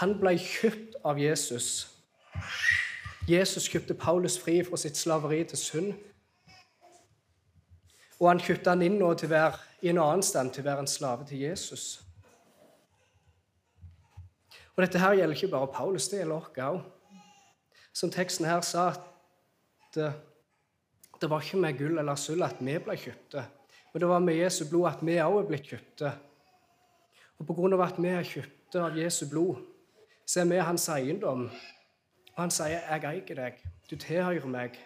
Han 0.00 0.18
ble 0.20 0.36
kjøpt 0.38 0.98
av 1.04 1.20
Jesus. 1.20 1.88
Jesus 3.28 3.68
kjøpte 3.70 3.94
Paulus 3.94 4.38
fri 4.40 4.60
fra 4.66 4.76
sitt 4.80 4.96
slaveri 4.96 5.44
til 5.48 5.58
synd 5.58 5.92
og 8.22 8.28
han 8.28 8.38
kjøpte 8.38 8.70
han 8.70 8.82
inn 8.86 9.00
til 9.18 9.26
å 9.26 9.32
være, 9.32 9.56
i 9.82 9.90
en 9.90 9.98
annen 9.98 10.22
stand 10.22 10.52
til 10.54 10.62
å 10.62 10.68
være 10.68 10.84
en 10.84 10.90
slave 10.90 11.24
til 11.26 11.40
Jesus. 11.42 12.04
Og 14.76 14.84
Dette 14.84 15.00
her 15.02 15.16
gjelder 15.18 15.34
ikke 15.34 15.50
bare 15.50 15.72
Paulus, 15.74 16.06
det 16.08 16.20
gjelder 16.20 16.36
oss 16.36 16.60
òg. 16.62 16.78
Som 17.92 18.12
teksten 18.14 18.46
her 18.46 18.62
sa, 18.62 18.84
at 18.94 19.96
det, 19.96 20.12
det 21.18 21.30
var 21.32 21.42
ikke 21.42 21.58
med 21.64 21.80
gull 21.80 21.98
eller 21.98 22.16
sølv 22.16 22.46
at 22.46 22.62
vi 22.62 22.78
ble 22.78 22.96
kjøpte, 22.96 23.42
men 23.92 24.00
det 24.00 24.08
var 24.08 24.18
med 24.18 24.34
Jesu 24.34 24.64
blod 24.70 24.88
at 24.88 25.02
vi 25.04 25.18
òg 25.20 25.42
er 25.42 25.48
blitt 25.48 25.68
kjøpte. 25.68 26.12
Og 27.38 27.46
på 27.46 27.56
grunn 27.56 27.74
av 27.76 27.82
at 27.84 27.98
vi 28.00 28.08
er 28.08 28.24
kjøpte 28.24 28.80
av 28.80 28.96
Jesu 28.96 29.26
blod, 29.28 29.60
så 30.24 30.40
er 30.40 30.48
vi 30.48 30.62
hans 30.64 30.88
eiendom. 30.88 31.50
Og 32.32 32.40
han 32.40 32.50
sier, 32.50 32.80
'Jeg 32.80 33.04
eier 33.04 33.34
deg. 33.34 33.54
Du 33.90 33.96
tilhører 33.96 34.46
meg.' 34.46 34.78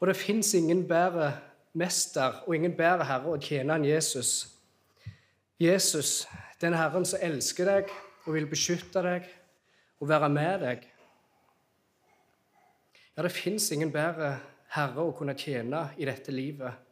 Og 0.00 0.06
det 0.06 0.16
fins 0.16 0.54
ingen 0.54 0.88
bedre 0.88 1.38
mester 1.72 2.42
og 2.46 2.54
ingen 2.54 2.76
bedre 2.76 3.04
herre 3.04 3.32
å 3.32 3.40
tjene 3.40 3.74
enn 3.74 3.84
Jesus. 3.84 4.54
Jesus, 5.60 6.28
den 6.60 6.74
Herren 6.74 7.04
som 7.04 7.18
elsker 7.22 7.64
deg 7.64 7.90
og 8.26 8.34
vil 8.34 8.46
beskytte 8.46 9.02
deg 9.02 9.26
og 10.00 10.08
være 10.08 10.28
med 10.28 10.60
deg. 10.60 10.86
Ja, 13.16 13.22
det 13.22 13.32
fins 13.32 13.70
ingen 13.70 13.92
bedre 13.92 14.14
herre 14.14 14.57
å 15.08 15.14
kunne 15.16 15.36
tjene 15.38 15.88
i 15.96 16.06
dette 16.08 16.32
livet. 16.32 16.84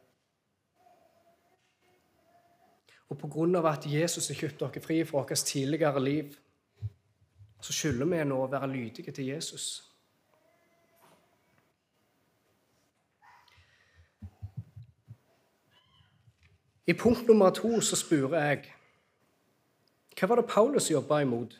Og 3.07 3.19
av 3.55 3.65
at 3.65 3.85
Jesus 3.87 4.27
har 4.27 4.35
kjøpt 4.35 4.59
dere 4.59 4.83
fri 4.83 5.03
fra 5.05 5.21
vårt 5.21 5.45
tidligere 5.45 5.99
liv, 5.99 6.33
så 7.61 7.73
skylder 7.73 8.05
vi 8.05 8.23
nå 8.27 8.39
å 8.43 8.49
være 8.51 8.67
lydige 8.67 9.11
til 9.11 9.29
Jesus. 9.31 9.83
I 16.87 16.93
punkt 16.93 17.27
nummer 17.27 17.51
to 17.51 17.81
så 17.83 17.95
spør 17.99 18.35
jeg 18.39 18.73
hva 20.17 20.27
var 20.31 20.39
det 20.39 20.49
Paulus 20.49 20.87
jobba 20.89 21.19
imot? 21.21 21.51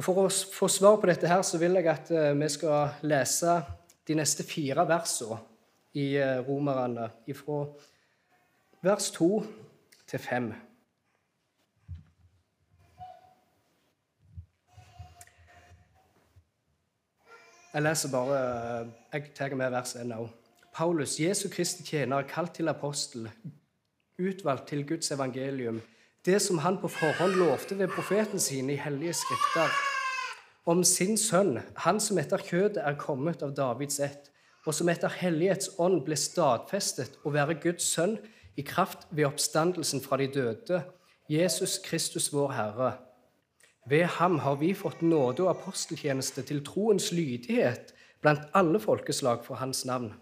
Og 0.00 0.04
For 0.06 0.16
å 0.16 0.30
få 0.32 0.64
svar 0.72 0.94
på 0.96 1.10
dette 1.10 1.28
her, 1.28 1.42
så 1.44 1.58
vil 1.60 1.76
jeg 1.76 1.84
at 1.92 2.08
eh, 2.08 2.30
vi 2.32 2.46
skal 2.48 2.94
lese 3.04 3.58
de 4.08 4.14
neste 4.16 4.46
fire 4.48 4.86
versene 4.88 5.36
i 6.00 6.14
eh, 6.16 6.38
Romerne, 6.46 7.10
fra 7.36 7.58
vers 8.80 9.10
2 9.12 9.28
til 10.08 10.22
5. 10.24 10.48
Jeg 17.74 17.84
leser 17.84 18.16
bare 18.16 18.40
eh, 18.40 18.90
Jeg 19.12 19.36
tar 19.36 19.58
med 19.60 19.76
vers 19.76 19.94
1 20.00 20.16
òg. 20.16 20.32
Paulus, 20.80 21.20
Jesu 21.20 21.50
Kristi 21.52 21.84
tjener, 21.84 22.24
kalt 22.24 22.56
til 22.56 22.72
apostel, 22.72 23.28
utvalgt 24.16 24.70
til 24.72 24.88
Guds 24.88 25.12
evangelium, 25.12 25.84
det 26.24 26.40
som 26.40 26.64
han 26.64 26.80
på 26.80 26.88
forhånd 26.88 27.36
lovte 27.36 27.76
ved 27.76 27.92
profeten 27.92 28.40
sine 28.40 28.78
i 28.78 28.80
hellige 28.80 29.18
skrifter, 29.26 29.89
om 30.70 30.84
sin 30.86 31.16
sønn, 31.18 31.58
han 31.82 31.98
som 32.02 32.18
etter 32.22 32.42
kjødet 32.46 32.82
er 32.84 32.98
kommet 33.00 33.42
av 33.42 33.56
Davids 33.56 33.98
ett, 34.04 34.28
og 34.68 34.76
som 34.76 34.90
etter 34.92 35.10
Hellighets 35.10 35.72
ånd 35.82 36.04
ble 36.06 36.18
stadfestet 36.20 37.16
å 37.26 37.32
være 37.34 37.58
Guds 37.62 37.88
sønn 37.96 38.18
i 38.60 38.62
kraft 38.66 39.08
ved 39.10 39.26
oppstandelsen 39.30 40.02
fra 40.04 40.20
de 40.20 40.28
døde, 40.30 40.82
Jesus 41.30 41.78
Kristus 41.82 42.30
vår 42.34 42.54
Herre. 42.54 42.92
Ved 43.88 44.06
ham 44.20 44.38
har 44.44 44.60
vi 44.60 44.74
fått 44.76 45.02
nåde 45.02 45.46
og 45.46 45.54
aposteltjeneste 45.54 46.44
til 46.46 46.62
troens 46.66 47.10
lydighet 47.16 47.94
blant 48.22 48.50
alle 48.54 48.78
folkeslag 48.82 49.42
for 49.46 49.58
hans 49.58 49.84
navn. 49.88 50.12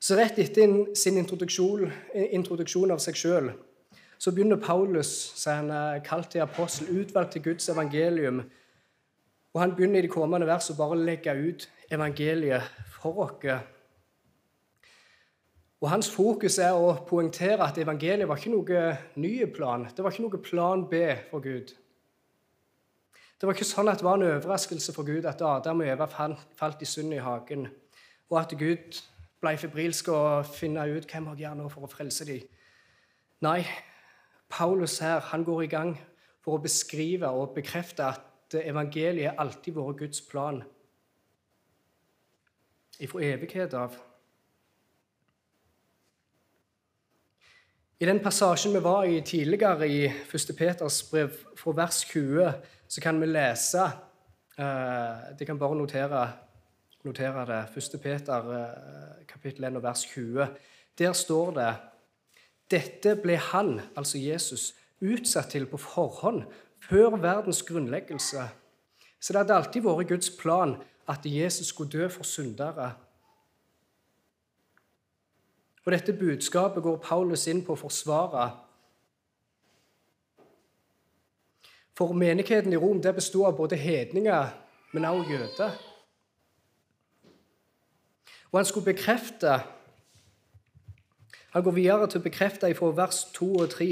Så 0.00 0.18
rett 0.18 0.36
etter 0.36 0.90
sin 0.98 1.16
introduksjon, 1.16 1.86
introduksjon 2.12 2.92
av 2.92 3.00
seg 3.00 3.16
sjøl 3.16 3.54
så 4.24 4.32
begynner 4.32 4.56
Paulus, 4.56 5.06
som 5.36 5.52
han 5.52 5.70
er 5.70 5.98
kalt 6.04 6.30
til 6.32 6.40
apostel, 6.40 7.00
utvalgt 7.00 7.34
til 7.34 7.42
Guds 7.44 7.68
evangelium. 7.68 8.38
Og 9.52 9.60
Han 9.60 9.74
begynner 9.76 9.98
i 9.98 10.02
de 10.02 10.08
kommende 10.08 10.46
vers 10.48 10.70
å 10.72 10.76
bare 10.78 10.96
legge 10.96 11.34
ut 11.36 11.66
evangeliet 11.92 12.62
for 12.94 13.20
oss. 13.26 13.44
Og 15.80 15.90
Hans 15.90 16.08
fokus 16.08 16.56
er 16.58 16.72
å 16.72 16.96
poengtere 17.04 17.68
at 17.68 17.82
evangeliet 17.84 18.28
var 18.28 18.40
ikke 18.40 18.54
noe 18.54 18.96
ny 19.20 19.34
plan. 19.52 19.84
Det 19.92 20.00
var 20.00 20.16
ikke 20.16 20.24
noe 20.24 20.42
plan 20.48 20.88
B 20.88 21.04
for 21.28 21.44
Gud. 21.44 21.76
Det 23.36 23.44
var 23.44 23.52
ikke 23.52 23.72
sånn 23.74 23.92
at 23.92 24.00
det 24.00 24.08
var 24.08 24.16
en 24.16 24.28
overraskelse 24.32 24.96
for 24.96 25.04
Gud 25.04 25.28
at 25.28 25.44
Adam 25.44 25.84
og 25.84 25.92
Eva 25.98 26.08
falt 26.08 26.80
i 26.80 26.88
synd 26.88 27.12
i 27.12 27.20
hagen, 27.20 27.68
og 28.32 28.40
at 28.40 28.56
Gud 28.56 29.04
ble 29.44 29.58
febrilsk 29.60 30.14
og 30.16 30.46
finne 30.48 30.88
ut 30.88 31.04
hvem 31.04 31.34
jeg 31.34 31.44
gjør 31.44 31.58
nå 31.60 31.68
for 31.68 31.84
å 31.84 31.92
frelse 31.92 32.24
dem. 32.24 32.46
Nei, 33.44 33.60
Paulus 34.54 34.98
her 35.02 35.20
han 35.32 35.44
går 35.44 35.62
i 35.62 35.70
gang 35.70 35.96
for 36.44 36.56
å 36.56 36.62
beskrive 36.62 37.26
og 37.34 37.54
bekrefte 37.56 38.06
at 38.06 38.54
evangeliet 38.60 39.40
alltid 39.40 39.74
har 39.74 39.88
vært 39.88 40.02
Guds 40.04 40.20
plan 40.30 40.60
ifra 43.02 43.24
evighet 43.26 43.74
av. 43.74 43.96
I 47.98 48.06
den 48.06 48.20
passasjen 48.22 48.74
vi 48.74 48.82
var 48.84 49.08
i 49.08 49.20
tidligere, 49.26 49.88
i 49.88 50.06
1. 50.06 50.54
Peters 50.58 51.00
brev, 51.10 51.34
fra 51.58 51.74
vers 51.74 52.02
20, 52.10 52.52
så 52.86 53.02
kan 53.02 53.20
vi 53.22 53.26
lese 53.30 53.84
eh, 54.58 55.30
Det 55.38 55.46
kan 55.46 55.58
bare 55.58 55.78
notere 55.78 56.24
notere 57.04 57.46
det. 57.48 57.62
1. 57.76 58.00
Peter 58.02 58.52
eh, 58.58 59.24
kapittel 59.28 59.64
1 59.64 59.82
vers 59.82 60.04
20. 60.14 60.46
Der 60.98 61.12
står 61.12 61.50
det 61.58 61.72
dette 62.70 63.16
ble 63.20 63.36
han, 63.36 63.80
altså 63.96 64.18
Jesus, 64.18 64.72
utsatt 65.04 65.52
til 65.52 65.66
på 65.68 65.78
forhånd, 65.80 66.44
før 66.80 67.16
verdens 67.20 67.62
grunnleggelse. 67.62 68.48
Så 69.20 69.32
det 69.32 69.40
hadde 69.40 69.56
alltid 69.56 69.84
vært 69.84 70.08
Guds 70.08 70.30
plan 70.36 70.76
at 71.08 71.24
Jesus 71.24 71.72
skulle 71.72 71.92
dø 71.92 72.08
for 72.08 72.24
syndere. 72.28 72.92
Og 75.84 75.92
Dette 75.92 76.12
budskapet 76.16 76.82
går 76.82 77.00
Paulus 77.04 77.46
inn 77.46 77.60
på 77.64 77.74
å 77.74 77.80
forsvare. 77.80 78.44
For 81.94 82.16
menigheten 82.16 82.72
i 82.72 82.80
Rom 82.80 83.02
det 83.02 83.14
bestod 83.14 83.50
av 83.50 83.58
både 83.58 83.76
hedninger, 83.76 84.48
men 84.92 85.04
også 85.04 85.30
jøder. 85.30 85.76
Og 88.52 88.58
han 88.58 88.64
skulle 88.64 88.92
bekrefte 88.92 89.60
Han 91.54 91.62
går 91.62 91.76
videre 91.76 92.06
til 92.10 92.18
å 92.18 92.24
bekrefte 92.24 92.68
fra 92.74 92.90
vers 92.98 93.20
2 93.36 93.50
og 93.62 93.68
3 93.76 93.90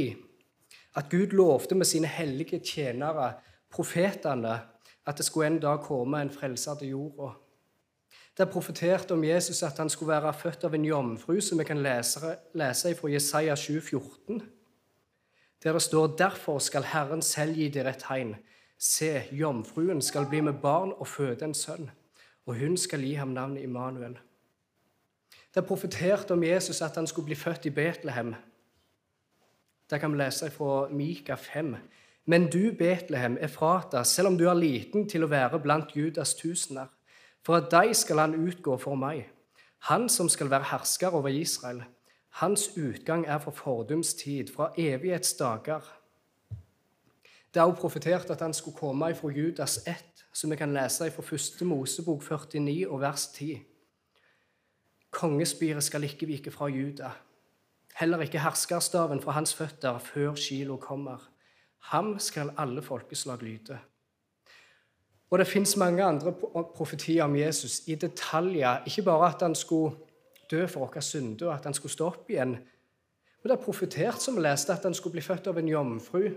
at 0.99 1.09
Gud 1.13 1.33
lovte 1.39 1.77
med 1.79 1.87
sine 1.87 2.09
hellige 2.11 2.59
tjenere, 2.59 3.37
profetene, 3.71 4.57
at 5.07 5.19
det 5.19 5.25
skulle 5.25 5.47
en 5.47 5.61
dag 5.63 5.79
komme 5.87 6.21
en 6.21 6.31
frelser 6.31 6.75
til 6.81 6.97
jorda. 6.97 7.31
Det 8.37 8.45
er 8.45 8.51
profetert 8.51 9.11
om 9.15 9.23
Jesus 9.25 9.63
at 9.63 9.79
han 9.79 9.91
skulle 9.91 10.11
være 10.11 10.35
født 10.35 10.65
av 10.65 10.75
en 10.75 10.85
jomfru, 10.85 11.39
som 11.41 11.59
vi 11.59 11.69
kan 11.69 11.83
lese, 11.83 12.35
lese 12.59 12.95
fra 12.99 13.13
Jesaja 13.13 13.57
7, 13.57 13.81
14, 13.81 14.43
der 15.63 15.73
det 15.73 15.83
står 15.83 16.17
derfor 16.19 16.59
skal 16.59 16.91
Herren 16.91 17.23
selv 17.23 17.57
gi 17.57 17.69
dere 17.71 17.95
et 17.95 18.03
tegn. 18.03 18.35
Se, 18.79 19.23
jomfruen 19.31 20.03
skal 20.03 20.27
bli 20.27 20.41
med 20.41 20.59
barn 20.63 20.91
og 20.99 21.07
føde 21.07 21.47
en 21.47 21.55
sønn, 21.55 21.91
og 22.47 22.59
hun 22.59 22.77
skal 22.77 23.07
gi 23.07 23.15
ham 23.15 23.37
navnet 23.39 23.63
Immanuel. 23.63 24.19
Det 25.55 25.61
er 25.61 25.69
profetert 25.69 26.31
om 26.31 26.45
Jesus 26.45 26.81
at 26.83 26.95
han 26.97 27.07
skulle 27.07 27.25
bli 27.25 27.35
født 27.35 27.67
i 27.67 27.71
Betlehem. 27.71 28.35
Det 29.91 30.01
kan 30.01 30.13
vi 30.13 30.19
lese 30.19 30.51
fra 30.51 30.89
Mika 30.89 31.35
5. 31.35 31.77
Men 32.25 32.51
du, 32.51 32.73
Betlehem, 32.79 33.39
Efrata, 33.41 34.05
selv 34.05 34.29
om 34.29 34.39
du 34.39 34.49
er 34.49 34.55
liten 34.55 35.09
til 35.09 35.27
å 35.27 35.29
være 35.29 35.61
blant 35.61 35.97
Judas 35.97 36.35
tusener, 36.35 36.87
for 37.45 37.59
at 37.59 37.69
deg 37.73 37.93
skal 37.97 38.23
han 38.23 38.37
utgå 38.39 38.79
for 38.81 38.97
meg, 38.97 39.27
han 39.91 40.09
som 40.09 40.29
skal 40.31 40.51
være 40.51 40.71
hersker 40.71 41.13
over 41.13 41.29
Israel. 41.29 41.83
Hans 42.39 42.71
utgang 42.77 43.27
er 43.27 43.43
fra 43.43 43.51
fordums 43.51 44.15
tid, 44.15 44.55
fra 44.55 44.71
evighetsdager. 44.79 45.83
Det 47.53 47.61
er 47.61 47.67
også 47.67 47.81
profetert 47.81 48.31
at 48.31 48.41
han 48.41 48.55
skulle 48.55 48.77
komme 48.77 49.11
ifra 49.11 49.29
Judas 49.29 49.83
ett, 49.87 50.25
som 50.33 50.51
vi 50.51 50.57
kan 50.57 50.73
lese 50.73 51.11
fra 51.11 51.23
første 51.23 51.65
Mosebok 51.65 52.23
49 52.23 52.89
og 52.89 53.01
vers 53.01 53.27
10. 53.27 53.59
Kongespiret 55.13 55.85
skal 55.85 56.05
ikke 56.09 56.27
vike 56.27 56.51
fra 56.51 56.67
Juda, 56.73 57.11
heller 58.01 58.25
ikke 58.25 58.41
herskerstaven 58.41 59.21
fra 59.21 59.37
hans 59.37 59.55
føtter 59.55 59.99
før 59.99 60.35
Kilo 60.35 60.77
kommer. 60.77 61.29
Ham 61.93 62.19
skal 62.19 62.55
alle 62.59 62.83
folkeslag 62.83 63.43
lyde. 63.43 63.79
Og 65.31 65.39
det 65.39 65.47
fins 65.47 65.77
mange 65.77 66.05
andre 66.05 66.33
profetier 66.75 67.25
om 67.25 67.37
Jesus 67.37 67.83
i 67.87 67.95
detaljer. 67.95 68.85
Ikke 68.87 69.03
bare 69.03 69.35
at 69.35 69.43
han 69.43 69.55
skulle 69.55 69.97
dø 70.51 70.67
for 70.67 70.87
våre 70.87 71.03
synder, 71.03 71.47
og 71.47 71.55
at 71.55 71.65
han 71.65 71.75
skulle 71.75 71.93
stå 71.93 72.07
opp 72.07 72.31
igjen. 72.31 72.57
Men 73.43 73.51
det 73.51 73.55
er 73.57 73.65
profetert, 73.65 74.23
som 74.23 74.37
vi 74.37 74.45
leste, 74.45 74.73
at 74.73 74.85
han 74.85 74.95
skulle 74.95 75.17
bli 75.17 75.25
født 75.25 75.49
av 75.49 75.59
en 75.59 75.69
jomfru. 75.69 76.29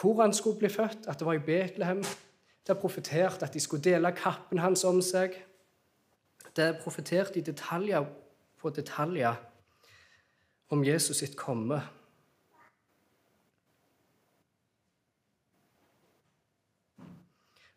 Hvor 0.00 0.22
han 0.22 0.32
skulle 0.32 0.58
bli 0.58 0.68
født, 0.68 1.08
at 1.08 1.18
det 1.18 1.26
var 1.26 1.34
i 1.34 1.42
Betlehem. 1.46 2.02
Det 2.66 2.70
er 2.76 2.80
profetert 2.80 3.42
at 3.42 3.54
de 3.54 3.60
skulle 3.60 3.82
dele 3.84 4.14
kappen 4.16 4.58
hans 4.62 4.84
om 4.84 5.02
seg. 5.02 5.34
Det 6.56 6.64
er 6.64 6.78
profetert 6.82 7.36
i 7.36 7.40
detaljer 7.40 8.04
på 8.60 8.70
detaljer 8.70 9.34
om 10.72 10.84
Jesus 10.84 11.22
sitt 11.22 11.36
komme. 11.36 11.80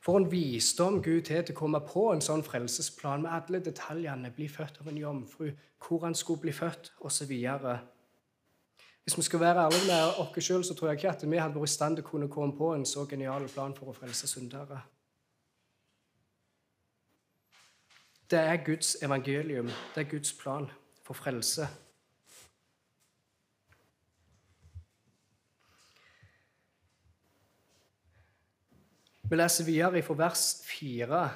For 0.05 0.19
en 0.19 0.27
visdom 0.29 0.99
Gud 1.01 1.31
har 1.33 1.41
til 1.47 1.55
å 1.55 1.57
komme 1.57 1.81
på 1.81 2.11
en 2.13 2.21
sånn 2.21 2.43
frelsesplan 2.45 3.23
med 3.25 3.31
alle 3.33 3.63
detaljene. 3.65 4.29
Bli 4.35 4.45
født 4.51 4.83
av 4.83 4.91
en 4.91 4.99
jomfru, 5.01 5.49
hvor 5.81 6.05
han 6.05 6.13
skulle 6.15 6.43
bli 6.43 6.53
født, 6.53 6.91
osv. 7.01 7.31
Hvis 9.05 9.17
vi 9.17 9.25
skal 9.25 9.41
være 9.41 9.65
ærlige 9.65 9.87
med 9.87 10.19
oss 10.21 10.45
sjøl, 10.45 10.63
tror 10.65 10.91
jeg 10.91 10.99
ikke 10.99 11.15
at 11.15 11.25
vi 11.25 11.41
hadde 11.41 11.57
vært 11.57 11.71
i 11.71 11.73
stand 11.73 11.97
til 11.97 12.05
å 12.05 12.09
kunne 12.11 12.29
komme 12.29 12.53
på 12.57 12.75
en 12.75 12.85
så 12.85 13.07
genial 13.09 13.49
plan 13.49 13.73
for 13.73 13.89
å 13.89 13.97
frelse 13.97 14.29
syndere. 14.29 14.83
Det 18.31 18.39
er 18.39 18.65
Guds 18.65 18.95
evangelium, 19.01 19.67
det 19.95 20.05
er 20.05 20.09
Guds 20.09 20.33
plan 20.33 20.71
for 21.03 21.13
frelse. 21.13 21.67
Vi 29.29 29.35
leser 29.35 29.65
videre 29.65 30.01
fra 30.01 30.13
vers 30.13 30.61
4. 30.65 31.29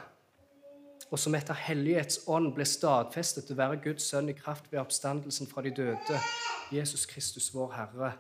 Og 1.12 1.20
som 1.20 1.36
etter 1.36 1.58
Hellighets 1.58 2.20
ånd 2.28 2.52
ble 2.54 2.66
stadfestet 2.66 3.48
til 3.48 3.56
å 3.56 3.62
være 3.64 3.80
Guds 3.84 4.10
sønn 4.10 4.30
i 4.30 4.36
kraft 4.38 4.68
ved 4.72 4.82
oppstandelsen 4.82 5.50
fra 5.50 5.62
de 5.66 5.72
døde, 5.74 6.20
Jesus 6.72 7.06
Kristus, 7.10 7.50
vår 7.54 7.74
Herre. 7.74 8.12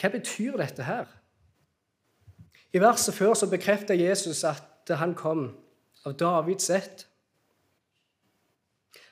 Hva 0.00 0.12
betyr 0.12 0.56
dette 0.60 0.84
her? 0.88 1.08
I 2.72 2.80
verset 2.80 3.14
før 3.14 3.34
så 3.36 3.48
bekrefter 3.48 3.94
Jesus 3.94 4.44
at 4.48 4.88
han 4.96 5.12
kom 5.14 5.50
av 6.04 6.16
Davids 6.16 6.70
ett. 6.70 7.06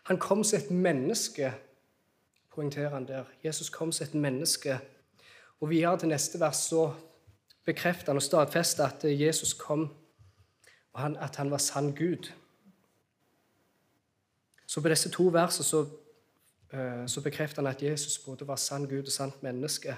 Han 0.02 0.18
kom 0.18 0.44
som 0.44 0.59
et 0.59 0.70
menneske, 0.70 1.52
poengterer 2.50 2.88
han 2.88 3.06
der. 3.09 3.25
Jesus 3.44 3.70
kom 3.70 3.92
som 3.92 4.06
et 4.06 4.14
menneske. 4.14 4.80
Og 5.61 5.70
videre 5.70 5.99
til 5.99 6.09
neste 6.09 6.40
vers 6.40 6.56
så 6.56 6.88
bekrefter 7.64 8.12
han 8.12 8.18
og 8.18 8.23
stadfester 8.23 8.87
at 8.87 9.04
Jesus 9.04 9.52
kom, 9.52 9.90
og 10.92 11.00
han, 11.00 11.16
at 11.16 11.37
han 11.37 11.50
var 11.50 11.59
sann 11.59 11.94
Gud. 11.94 12.32
Så 14.67 14.80
på 14.80 14.88
disse 14.88 15.10
to 15.10 15.28
versene 15.34 15.64
så, 15.64 15.86
uh, 16.73 17.06
så 17.06 17.21
bekrefter 17.21 17.62
han 17.62 17.71
at 17.71 17.82
Jesus 17.82 18.19
både 18.19 18.49
var 18.49 18.56
sann 18.56 18.88
Gud 18.88 19.06
og 19.06 19.12
sant 19.12 19.43
menneske. 19.43 19.97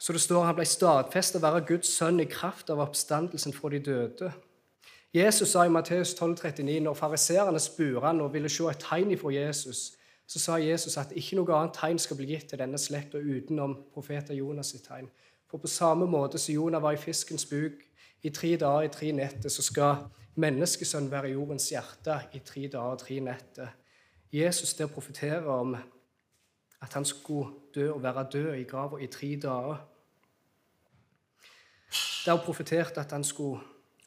Så 0.00 0.12
det 0.12 0.20
står 0.20 0.46
han 0.48 0.56
ble 0.56 0.64
stadfestet 0.64 1.42
å 1.42 1.44
være 1.44 1.66
Guds 1.68 1.90
sønn 1.92 2.22
i 2.22 2.28
kraft 2.28 2.70
av 2.72 2.80
oppstandelsen 2.80 3.52
fra 3.52 3.68
de 3.74 3.82
døde. 3.84 4.30
Jesus 5.12 5.52
sa 5.52 5.66
i 5.66 5.72
Matteus 5.72 6.14
12,39, 6.14 6.78
når 6.86 6.94
fariseerne 6.96 7.60
spurte 7.60 8.06
han 8.06 8.22
og 8.24 8.32
ville 8.32 8.48
se 8.48 8.68
et 8.70 8.80
tegn 8.80 9.10
ifra 9.12 9.32
Jesus, 9.34 9.90
så 10.30 10.38
sa 10.38 10.56
Jesus 10.62 10.96
at 10.96 11.12
ikke 11.18 11.36
noe 11.36 11.56
annet 11.56 11.74
tegn 11.74 11.98
skal 11.98 12.16
bli 12.16 12.28
gitt 12.30 12.48
til 12.52 12.60
denne 12.62 12.78
slekta 12.78 13.18
utenom 13.18 13.74
profeten 13.92 14.38
Jonas 14.38 14.70
sitt 14.70 14.86
tegn. 14.86 15.10
For 15.50 15.58
på 15.58 15.66
samme 15.66 16.06
måte 16.06 16.38
som 16.38 16.54
Jonah 16.54 16.82
var 16.82 16.94
i 16.94 17.02
fiskens 17.02 17.44
buk 17.50 17.82
i 18.22 18.30
tre 18.30 18.54
dager 18.56 18.86
i 18.86 18.92
tre 18.94 19.10
netter, 19.12 19.50
så 19.50 19.64
skal 19.66 20.04
menneskesønnen 20.40 21.10
være 21.10 21.32
i 21.32 21.34
jordens 21.34 21.68
hjerte 21.72 22.20
i 22.32 22.40
tre 22.46 22.68
dager 22.70 22.94
og 22.94 23.02
tre 23.02 23.18
netter. 23.20 23.74
Jesus 24.32 24.74
der 24.78 24.86
profeterer 24.86 25.50
om 25.50 25.74
at 26.80 26.94
han 26.94 27.04
skulle 27.04 27.50
dø 27.74 27.90
og 27.92 28.02
være 28.02 28.26
død 28.32 28.54
i 28.54 28.64
grava 28.64 29.02
i 29.02 29.06
tre 29.06 29.34
dager. 29.42 29.82
Det 31.90 32.32
hun 32.32 32.44
profetert 32.44 32.98
at 32.98 33.12
han 33.12 33.24
skulle 33.24 33.60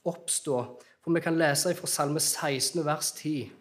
oppstå. 0.06 0.58
For 1.04 1.12
vi 1.12 1.20
kan 1.20 1.38
lese 1.38 1.76
fra 1.76 1.88
Salme 1.88 2.20
16, 2.20 2.86
vers 2.86 3.12
10. 3.12 3.52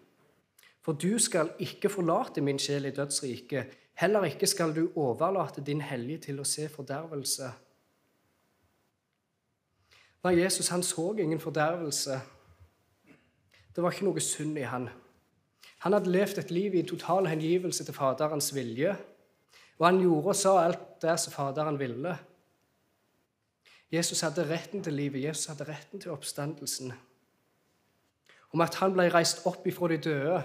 For 0.83 0.93
du 0.93 1.19
skal 1.19 1.53
ikke 1.59 1.91
forlate 1.91 2.41
min 2.41 2.59
sjel 2.59 2.87
i 2.87 2.95
dødsriket. 2.95 3.79
Heller 3.95 4.25
ikke 4.25 4.47
skal 4.47 4.75
du 4.75 4.91
overlate 4.97 5.63
din 5.65 5.81
hellige 5.81 6.19
til 6.29 6.41
å 6.41 6.47
se 6.47 6.69
fordervelse. 6.69 7.51
Nei, 10.23 10.37
Jesus 10.39 10.69
han 10.71 10.83
så 10.87 11.13
ingen 11.19 11.41
fordervelse. 11.43 12.21
Det 13.75 13.83
var 13.83 13.95
ikke 13.95 14.07
noe 14.07 14.23
synd 14.23 14.59
i 14.59 14.67
han. 14.69 14.89
Han 15.83 15.97
hadde 15.97 16.13
levd 16.15 16.39
et 16.39 16.51
liv 16.55 16.75
i 16.79 16.85
total 16.87 17.27
hengivelse 17.27 17.85
til 17.85 17.95
Faderens 17.95 18.53
vilje. 18.55 18.95
Og 19.81 19.87
han 19.89 19.99
gjorde 19.99 20.31
og 20.31 20.39
sa 20.39 20.53
alt 20.63 20.85
det 21.03 21.17
som 21.19 21.35
Faderen 21.35 21.79
ville. 21.81 22.15
Jesus 23.93 24.21
hadde 24.21 24.49
retten 24.49 24.83
til 24.83 24.93
livet, 24.93 25.25
Jesus 25.25 25.47
hadde 25.47 25.69
retten 25.69 26.01
til 26.01 26.11
oppstandelsen. 26.11 26.93
Om 28.53 28.61
at 28.61 28.75
han 28.81 28.95
ble 28.97 29.09
reist 29.13 29.45
opp 29.49 29.67
ifra 29.69 29.89
de 29.93 29.99
døde, 30.01 30.43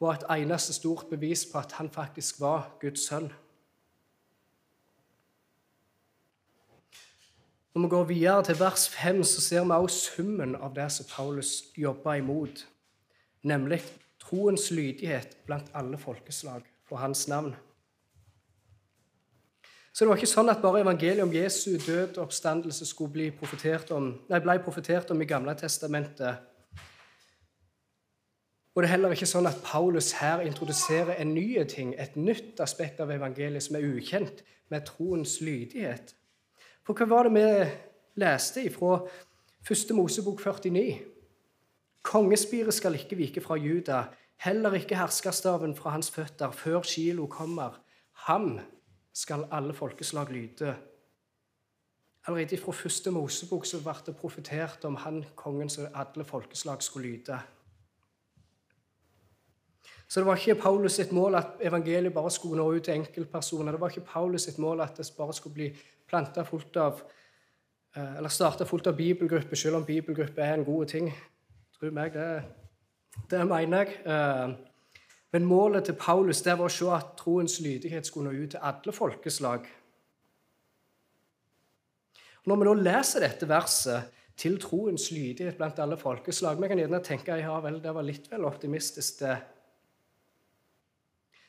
var 0.00 0.16
et 0.16 0.24
eneste 0.40 0.72
stort 0.72 1.06
bevis 1.10 1.44
på 1.52 1.58
at 1.60 1.72
han 1.76 1.90
faktisk 1.92 2.40
var 2.40 2.70
Guds 2.80 3.04
sønn. 3.08 3.28
Når 7.74 7.82
vi 7.82 7.88
går 7.88 8.04
videre 8.04 8.44
til 8.44 8.60
vers 8.60 8.88
5, 8.88 9.24
så 9.24 9.40
ser 9.40 9.64
vi 9.64 9.70
også 9.70 10.14
summen 10.16 10.56
av 10.56 10.74
det 10.74 10.88
som 10.92 11.06
Paulus 11.06 11.64
jobba 11.76 12.16
imot, 12.18 12.66
nemlig 13.42 13.82
troens 14.20 14.70
lydighet 14.70 15.36
blant 15.46 15.70
alle 15.74 15.98
folkeslag 15.98 16.64
for 16.88 16.96
hans 16.96 17.28
navn. 17.28 17.54
Så 19.92 20.04
det 20.04 20.10
var 20.10 20.20
ikke 20.20 20.30
sånn 20.30 20.52
at 20.52 20.62
bare 20.62 20.84
evangeliet 20.84 21.24
om 21.24 21.32
Jesu 21.34 21.72
død 21.74 22.18
og 22.18 22.28
oppstandelse 22.28 22.86
skulle 22.86 23.14
bli 23.14 23.30
profetert 23.34 23.90
om, 23.96 24.12
nei, 24.30 24.38
ble 24.44 24.60
profetert 24.62 25.10
om 25.10 25.22
i 25.22 25.26
Gamle 25.28 25.56
testamentet 25.58 26.46
og 28.74 28.82
det 28.82 28.88
er 28.88 28.92
heller 28.94 29.12
ikke 29.14 29.26
sånn 29.26 29.48
at 29.50 29.58
Paulus 29.60 30.12
her 30.20 30.44
introduserer 30.46 31.18
en 31.18 31.34
ny 31.34 31.58
ting, 31.68 31.90
et 31.98 32.14
nytt 32.16 32.60
aspekt 32.62 33.00
av 33.02 33.10
evangeliet 33.10 33.66
som 33.66 33.76
er 33.76 33.86
ukjent, 33.88 34.44
med 34.70 34.86
troens 34.86 35.40
lydighet. 35.42 36.14
For 36.86 36.94
hva 36.94 37.08
var 37.10 37.26
det 37.26 37.34
vi 37.34 38.22
leste 38.22 38.62
ifra 38.68 39.00
1. 39.66 39.90
Mosebok 39.98 40.38
49? 40.40 41.00
Kongespiret 42.06 42.76
skal 42.76 42.94
ikke 42.96 43.18
vike 43.18 43.42
fra 43.42 43.58
Juda, 43.58 44.04
heller 44.46 44.78
ikke 44.78 44.96
herskerstaven 44.96 45.74
fra 45.76 45.96
hans 45.96 46.08
føtter, 46.14 46.54
før 46.54 46.86
Kilo 46.86 47.26
kommer. 47.26 47.82
Ham 48.30 48.60
skal 49.12 49.46
alle 49.50 49.74
folkeslag 49.74 50.30
lyde. 50.30 50.74
Allerede 52.26 52.58
fra 52.58 52.72
første 52.72 53.10
Mosebok 53.10 53.64
så 53.66 53.80
ble 53.82 53.94
det 54.06 54.16
profetert 54.16 54.84
om 54.84 54.96
han 54.96 55.24
kongen 55.36 55.70
som 55.72 55.88
alle 55.94 56.24
folkeslag 56.24 56.82
skulle 56.82 57.08
lyde. 57.08 57.38
Så 60.08 60.20
det 60.20 60.26
var 60.26 60.36
ikke 60.36 60.60
Paulus 60.60 60.92
sitt 60.98 61.12
mål 61.12 61.34
at 61.38 61.60
evangeliet 61.62 62.14
bare 62.14 62.30
skulle 62.30 62.56
nå 62.58 62.72
ut 62.72 62.84
til 62.84 62.94
enkeltpersoner. 62.94 63.72
Det 63.72 63.80
var 63.80 63.88
ikke 63.88 64.08
Paulus 64.12 64.42
sitt 64.42 64.58
mål 64.58 64.80
at 64.80 64.96
det 64.98 65.06
bare 65.16 65.32
skulle 65.32 65.54
bli 65.54 65.68
planta 66.08 66.42
fullt 66.42 66.76
av 66.76 67.02
eh, 67.96 68.16
eller 68.16 68.28
starta 68.28 68.66
fullt 68.66 68.90
av 68.90 68.96
bibelgrupper, 68.96 69.56
selv 69.56 69.78
om 69.78 69.84
bibelgrupper 69.84 70.42
er 70.42 70.54
en 70.54 70.64
god 70.64 70.86
ting. 70.86 71.12
Tro 71.78 71.92
meg, 71.94 72.12
det, 72.12 72.42
det 73.30 73.46
mener 73.46 73.86
jeg. 73.86 74.69
Eh, 75.30 75.38
men 75.38 75.46
målet 75.46 75.84
til 75.84 75.94
Paulus 75.94 76.42
det 76.42 76.58
var 76.58 76.66
å 76.66 76.72
se 76.72 76.88
at 76.90 77.16
troens 77.18 77.60
lydighet 77.60 78.06
skulle 78.06 78.30
nå 78.30 78.42
ut 78.42 78.50
til 78.50 78.60
alle 78.62 78.92
folkeslag. 78.92 79.68
Når 82.46 82.56
vi 82.56 82.64
nå 82.64 82.74
leser 82.74 83.20
dette 83.20 83.48
verset 83.48 84.10
til 84.40 84.58
troens 84.58 85.10
lydighet 85.12 85.58
blant 85.58 85.78
alle 85.78 85.98
folkeslag 86.00 86.56
Vi 86.56 86.68
kan 86.68 86.78
gjerne 86.78 87.02
tenke 87.04 87.36
ja 87.36 87.60
vel, 87.60 87.82
det 87.82 87.92
var 87.94 88.02
litt 88.02 88.30
vel 88.30 88.44
optimistisk. 88.48 89.20
det 89.20 89.36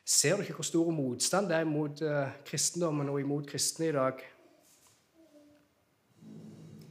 Ser 0.05 0.35
du 0.35 0.41
ikke 0.43 0.57
hvor 0.59 0.67
stor 0.67 0.91
motstand 0.91 1.47
det 1.47 1.55
er 1.55 1.65
mot 1.65 2.01
uh, 2.01 2.27
kristendommen 2.43 3.09
og 3.09 3.21
imot 3.21 3.47
kristne 3.47 3.87
i 3.87 3.95
dag? 3.95 4.19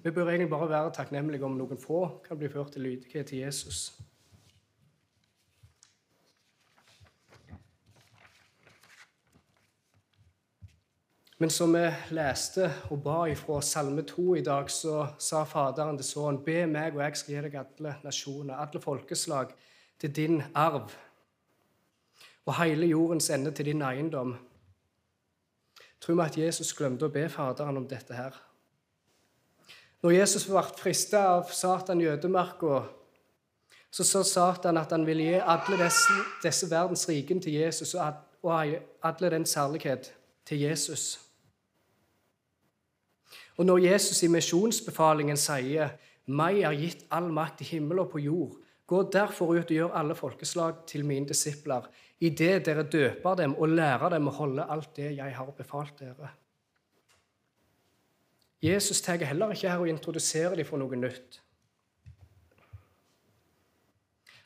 Vi 0.02 0.10
bør 0.10 0.30
egentlig 0.30 0.50
bare 0.50 0.70
være 0.70 0.92
takknemlige 0.96 1.44
om 1.44 1.58
noen 1.58 1.78
få 1.78 2.22
kan 2.24 2.38
bli 2.38 2.48
ført 2.48 2.72
til 2.72 2.82
lydighet 2.82 3.26
til 3.26 3.38
Jesus. 3.38 4.00
Men 11.40 11.48
som 11.50 11.72
vi 11.72 11.86
leste 12.12 12.66
og 12.92 12.98
ba 13.00 13.22
ifra 13.32 13.62
Salme 13.64 14.02
2 14.04 14.34
i 14.36 14.42
dag, 14.44 14.66
så 14.68 15.06
sa 15.16 15.38
Faderen 15.48 15.96
til 15.96 16.04
Sønnen, 16.04 16.42
be 16.44 16.66
meg, 16.68 16.92
og 16.92 17.00
jeg 17.00 17.16
skal 17.16 17.32
gi 17.32 17.44
deg 17.46 17.54
alle 17.56 17.94
nasjoner, 18.04 18.58
alle 18.60 18.80
folkeslag, 18.84 19.54
til 20.00 20.12
din 20.16 20.42
arv, 20.54 20.92
og 22.44 22.58
hele 22.58 22.90
jordens 22.90 23.30
ende 23.32 23.54
til 23.56 23.70
din 23.70 23.80
eiendom. 23.80 24.34
Tror 26.00 26.18
vi 26.18 26.26
at 26.26 26.36
Jesus 26.42 26.74
glemte 26.76 27.08
å 27.08 27.14
be 27.14 27.24
Faderen 27.32 27.80
om 27.80 27.88
dette 27.88 28.20
her? 28.20 28.36
Når 30.04 30.18
Jesus 30.18 30.44
ble 30.44 30.66
frista 30.76 31.24
av 31.38 31.56
Satan 31.56 32.04
i 32.04 32.10
ødemarka, 32.12 32.82
så 33.88 34.04
sa 34.04 34.22
Satan 34.28 34.76
at 34.76 34.92
han 34.92 35.08
ville 35.08 35.24
gi 35.24 35.40
alle 35.40 35.80
disse, 35.86 36.20
disse 36.44 36.68
verdens 36.68 37.08
rikene 37.08 37.40
til 37.40 37.56
Jesus 37.62 37.96
og 37.96 38.52
alle 38.52 39.34
den 39.38 39.48
særlighet 39.48 40.12
til 40.44 40.68
Jesus. 40.68 41.29
Og 43.56 43.66
når 43.66 43.78
Jesus 43.78 44.22
i 44.22 44.28
misjonsbefalingen 44.28 45.36
sier 45.36 45.96
'Meg 46.26 46.60
er 46.62 46.76
gitt 46.78 47.06
all 47.10 47.32
makt 47.32 47.60
i 47.60 47.64
himmel 47.64 47.98
og 47.98 48.10
på 48.10 48.18
jord', 48.18 48.56
gå 48.86 49.10
derfor 49.12 49.54
ut 49.54 49.70
og 49.70 49.76
gjør 49.76 49.94
alle 49.94 50.14
folkeslag 50.14 50.86
til 50.86 51.04
mine 51.04 51.28
disipler, 51.28 51.86
idet 52.20 52.66
dere 52.66 52.82
døper 52.82 53.34
dem 53.34 53.54
og 53.54 53.68
lærer 53.68 54.08
dem 54.08 54.28
å 54.28 54.30
holde 54.30 54.66
alt 54.70 54.96
det 54.96 55.16
jeg 55.16 55.34
har 55.36 55.50
befalt 55.56 55.98
dere. 55.98 56.30
Jesus 58.62 59.00
tar 59.00 59.16
heller 59.24 59.54
ikke 59.54 59.70
her 59.70 59.78
og 59.78 59.88
introduserer 59.88 60.56
dem 60.56 60.66
for 60.66 60.76
noe 60.76 60.96
nytt. 60.96 61.40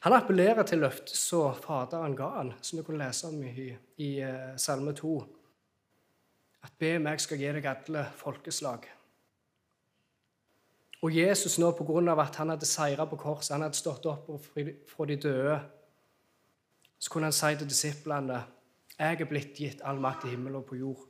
Han 0.04 0.12
appellerer 0.12 0.62
til 0.68 0.82
løftet 0.84 1.16
så 1.16 1.46
Faderen 1.56 2.14
ga 2.16 2.28
han, 2.36 2.52
som 2.60 2.78
du 2.78 2.84
kan 2.84 2.98
lese 3.00 3.26
om 3.26 3.40
i, 3.42 3.70
i 4.04 4.10
eh, 4.20 4.52
Salme 4.60 4.92
2. 4.92 5.14
At 6.64 6.72
be 6.80 6.96
meg 6.98 7.20
skal 7.20 7.40
gi 7.40 7.50
deg 7.56 7.66
alle 7.68 8.06
folkeslag. 8.16 8.86
Og 11.04 11.12
Jesus 11.12 11.58
nå, 11.60 11.70
på 11.76 11.84
grunn 11.84 12.08
av 12.08 12.22
at 12.22 12.38
han 12.40 12.54
hadde 12.54 12.68
seira 12.68 13.04
på 13.08 13.18
korset, 13.20 13.52
han 13.52 13.66
hadde 13.66 13.76
stått 13.76 14.06
opp 14.08 14.30
fra 14.88 15.06
de 15.10 15.18
døde, 15.20 15.58
så 16.98 17.12
kunne 17.12 17.28
han 17.28 17.36
si 17.36 17.50
til 17.60 17.68
disiplene 17.68 18.40
jeg 18.94 19.18
er 19.20 19.26
blitt 19.26 19.58
gitt 19.58 19.82
all 19.82 19.98
makt 20.00 20.28
i 20.28 20.32
himmel 20.32 20.60
og 20.60 20.68
på 20.68 20.78
jord. 20.78 21.02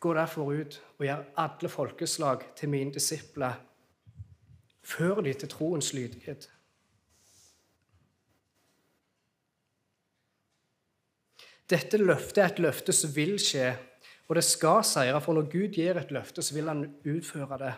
Gå 0.00 0.12
derfor 0.14 0.52
ut 0.54 0.76
og 0.98 1.06
gjør 1.06 1.24
alle 1.42 1.68
folkeslag 1.68 2.44
til 2.56 2.70
mine 2.70 2.94
disipler. 2.94 3.58
Før 4.84 5.20
de 5.24 5.32
til 5.34 5.48
troens 5.48 5.92
lydighet. 5.96 6.46
Dette 11.70 11.98
løftet 12.00 12.42
er 12.42 12.52
et 12.52 12.62
løfte 12.62 12.92
som 12.92 13.12
vil 13.14 13.38
skje 13.40 13.72
og 14.28 14.38
det 14.38 14.44
skal 14.44 14.84
seire, 14.86 15.20
for 15.20 15.36
når 15.36 15.50
Gud 15.52 15.74
gir 15.76 15.98
et 16.00 16.12
løfte, 16.14 16.42
så 16.42 16.54
vil 16.56 16.68
han 16.68 16.86
utføre 17.04 17.58
det. 17.60 17.74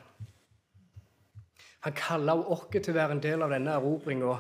Han 1.87 1.95
kaller 1.97 2.47
oss 2.55 2.69
til 2.71 2.93
å 2.93 2.99
være 2.99 3.17
en 3.17 3.23
del 3.23 3.43
av 3.43 3.53
denne 3.55 3.75
erobringa. 3.75 4.37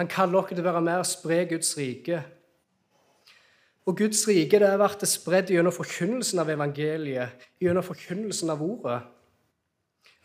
Han 0.00 0.10
kaller 0.10 0.40
oss 0.40 0.50
til 0.50 0.62
å 0.62 0.66
være 0.66 0.82
med 0.86 1.02
og 1.02 1.08
spre 1.08 1.44
Guds 1.50 1.70
rike. 1.78 2.20
Og 3.86 3.96
Guds 3.98 4.22
rike 4.28 4.58
det 4.60 4.68
har 4.70 4.78
vært 4.78 5.06
spredd 5.08 5.50
gjennom 5.50 5.74
forkynnelsen 5.74 6.42
av 6.42 6.50
evangeliet, 6.52 7.48
gjennom 7.62 7.86
forkynnelsen 7.86 8.50
av 8.52 8.62
ordet. 8.62 9.00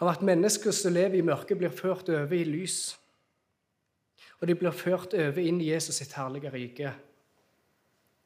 Av 0.01 0.11
at 0.11 0.25
mennesker 0.25 0.73
som 0.75 0.93
lever 0.93 1.21
i 1.21 1.25
mørket, 1.25 1.57
blir 1.57 1.73
ført 1.73 2.09
over 2.09 2.33
i 2.35 2.43
lys. 2.45 2.95
Og 4.41 4.47
de 4.47 4.55
blir 4.55 4.75
ført 4.75 5.13
over 5.13 5.41
inn 5.41 5.61
i 5.61 5.71
Jesus 5.71 6.01
sitt 6.01 6.13
herlige 6.17 6.51
rike. 6.53 6.93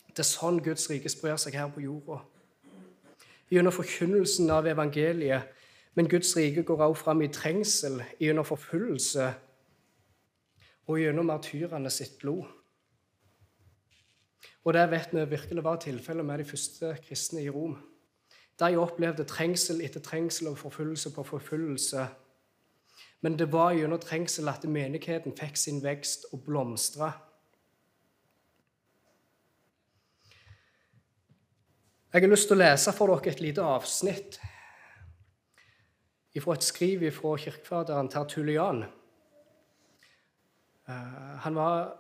Det 0.10 0.24
er 0.26 0.28
sånn 0.28 0.60
Guds 0.64 0.90
rike 0.90 1.10
sprer 1.12 1.38
seg 1.40 1.56
her 1.56 1.70
på 1.72 1.84
jorda. 1.86 2.22
Gjennom 3.50 3.74
forkynnelsen 3.74 4.50
av 4.54 4.68
evangeliet. 4.70 5.56
Men 5.98 6.10
Guds 6.10 6.36
rike 6.38 6.64
går 6.64 6.82
også 6.86 7.04
fram 7.04 7.22
i 7.26 7.32
trengsel, 7.34 7.98
gjennom 8.22 8.46
forfølgelse 8.48 9.26
og 10.90 11.00
gjennom 11.02 11.28
martyrene 11.30 11.90
sitt 11.94 12.18
blod. 12.22 12.46
Og 14.66 14.74
det 14.74 14.86
vet 14.92 15.14
vi 15.14 15.26
virkelig 15.30 15.64
var 15.64 15.80
tilfellet 15.82 16.26
med 16.26 16.42
de 16.42 16.46
første 16.50 16.96
kristne 17.06 17.44
i 17.44 17.50
Rom. 17.50 17.78
De 18.60 18.76
opplevde 18.78 19.24
trengsel 19.24 19.82
etter 19.86 20.04
trengsel 20.04 20.52
og 20.52 20.58
forfølgelse 20.60 21.14
på 21.16 21.24
forfølgelse. 21.24 22.06
Men 23.20 23.36
det 23.38 23.50
var 23.52 23.74
gjennom 23.76 24.00
trengsel 24.00 24.48
at 24.48 24.64
menigheten 24.64 25.36
fikk 25.36 25.58
sin 25.60 25.82
vekst 25.84 26.30
og 26.34 26.46
blomstra. 26.46 27.12
Jeg 32.10 32.24
har 32.24 32.32
lyst 32.32 32.48
til 32.50 32.58
å 32.58 32.64
lese 32.64 32.94
for 32.96 33.12
dere 33.12 33.30
et 33.36 33.44
lite 33.44 33.62
avsnitt 33.62 34.40
fra 36.40 36.56
et 36.56 36.64
skriv 36.64 37.04
fra 37.12 37.34
kirkefaderen 37.42 38.08
Tertulian. 38.10 38.86
Eh, 40.88 41.34
han 41.44 41.56
var, 41.58 41.98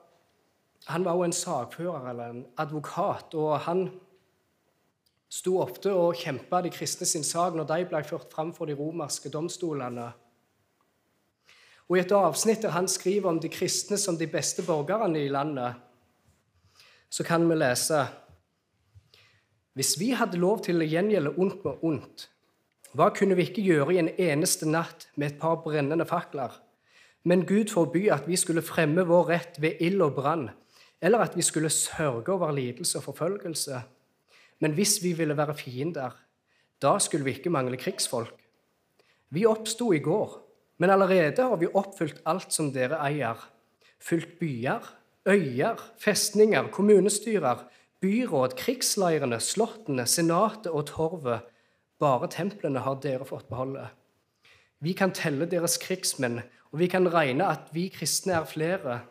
han 0.87 1.03
var 1.05 1.17
også 1.17 1.25
en 1.27 1.35
sakfører 1.35 2.09
eller 2.09 2.29
en 2.29 2.45
advokat, 2.57 3.35
og 3.35 3.59
han 3.67 3.89
sto 5.29 5.59
ofte 5.61 5.91
og 5.93 6.17
kjempa 6.17 6.63
de 6.65 6.71
kristne 6.73 7.05
sin 7.05 7.27
sak 7.27 7.57
når 7.57 7.67
de 7.69 7.85
ble 7.91 8.01
ført 8.07 8.31
fram 8.33 8.53
for 8.55 8.69
de 8.69 8.77
romerske 8.79 9.29
domstolene. 9.29 10.07
Og 11.89 11.97
I 11.97 12.03
et 12.03 12.11
avsnitt 12.13 12.61
der 12.61 12.75
han 12.75 12.87
skriver 12.87 13.31
om 13.31 13.39
de 13.41 13.49
kristne 13.49 13.97
som 13.97 14.17
de 14.17 14.27
beste 14.29 14.63
borgerne 14.65 15.23
i 15.23 15.31
landet, 15.31 15.73
så 17.09 17.25
kan 17.25 17.47
vi 17.49 17.57
lese 17.57 18.05
hvis 19.79 19.93
vi 19.99 20.09
hadde 20.17 20.37
lov 20.41 20.59
til 20.65 20.81
å 20.81 20.85
gjengjelde 20.85 21.31
ondt 21.39 21.61
med 21.63 21.83
ondt, 21.87 22.25
hva 22.97 23.11
kunne 23.15 23.37
vi 23.37 23.45
ikke 23.47 23.63
gjøre 23.63 23.93
i 23.93 23.99
en 24.01 24.09
eneste 24.11 24.67
natt 24.67 25.05
med 25.15 25.29
et 25.29 25.37
par 25.39 25.61
brennende 25.63 26.03
fakler? 26.09 26.51
Men 27.23 27.45
Gud 27.47 27.71
forby 27.71 28.07
at 28.11 28.25
vi 28.27 28.35
skulle 28.39 28.65
fremme 28.65 29.05
vår 29.07 29.29
rett 29.29 29.59
ved 29.61 29.79
ild 29.85 30.01
og 30.03 30.17
brann, 30.17 30.49
eller 30.99 31.23
at 31.23 31.37
vi 31.37 31.45
skulle 31.45 31.71
sørge 31.71 32.33
over 32.33 32.51
lidelse 32.55 32.97
og 32.99 33.05
forfølgelse. 33.11 33.79
Men 34.59 34.75
hvis 34.75 34.97
vi 35.03 35.13
ville 35.15 35.37
være 35.37 35.55
fiender, 35.55 36.17
da 36.81 36.97
skulle 36.99 37.27
vi 37.27 37.37
ikke 37.37 37.53
mangle 37.53 37.79
krigsfolk. 37.79 38.35
Vi 39.29 39.45
oppsto 39.45 39.93
i 39.93 40.01
går, 40.03 40.33
men 40.79 40.89
allerede 40.93 41.43
har 41.43 41.59
vi 41.59 41.67
oppfylt 41.67 42.21
alt 42.29 42.53
som 42.55 42.71
dere 42.73 42.99
eier. 43.03 43.37
Fylt 43.99 44.37
byer, 44.39 44.85
øyer, 45.27 45.81
festninger, 45.99 46.69
kommunestyrer, 46.71 47.65
byråd, 48.01 48.55
krigsleirene, 48.57 49.39
slottene, 49.43 50.07
senatet 50.07 50.71
og 50.71 50.87
torvet. 50.87 51.47
Bare 51.99 52.29
templene 52.31 52.79
har 52.85 53.01
dere 53.03 53.27
fått 53.27 53.49
beholde. 53.51 53.89
Vi 54.79 54.95
kan 54.95 55.11
telle 55.11 55.49
deres 55.51 55.75
krigsmenn, 55.83 56.39
og 56.71 56.79
vi 56.79 56.87
kan 56.87 57.09
regne 57.11 57.49
at 57.51 57.67
vi 57.75 57.89
kristne 57.91 58.37
er 58.39 58.47
flere. 58.47 59.01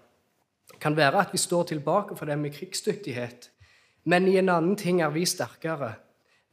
Kan 0.80 0.96
være 0.96 1.20
at 1.20 1.34
vi 1.36 1.40
står 1.42 1.68
tilbake 1.74 2.16
for 2.16 2.24
dem 2.30 2.46
i 2.48 2.52
krigsdyktighet, 2.54 3.50
men 4.08 4.28
i 4.28 4.38
en 4.40 4.48
annen 4.48 4.76
ting 4.76 5.02
er 5.04 5.12
vi 5.12 5.26
sterkere. 5.28 5.98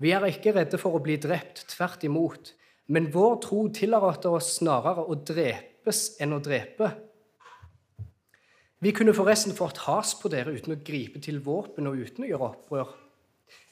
Vi 0.03 0.11
er 0.11 0.27
ikke 0.27 0.51
redde 0.57 0.79
for 0.81 0.97
å 0.97 1.03
bli 1.03 1.15
drept, 1.23 1.63
tvert 1.71 2.03
imot, 2.03 2.51
men 2.87 3.09
vår 3.11 3.39
tro 3.45 3.65
tillater 3.73 4.37
oss 4.37 4.55
snarere 4.59 5.05
å 5.05 5.17
drepes 5.17 6.19
enn 6.21 6.35
å 6.35 6.41
drepe. 6.43 6.91
Vi 8.85 8.91
kunne 8.93 9.15
forresten 9.17 9.55
fått 9.57 9.81
has 9.87 10.13
på 10.19 10.29
dere 10.29 10.53
uten 10.53 10.75
å 10.75 10.81
gripe 10.85 11.21
til 11.23 11.39
våpen 11.41 11.87
og 11.89 11.97
uten 11.97 12.25
å 12.25 12.29
gjøre 12.29 12.49
opprør. 12.51 12.91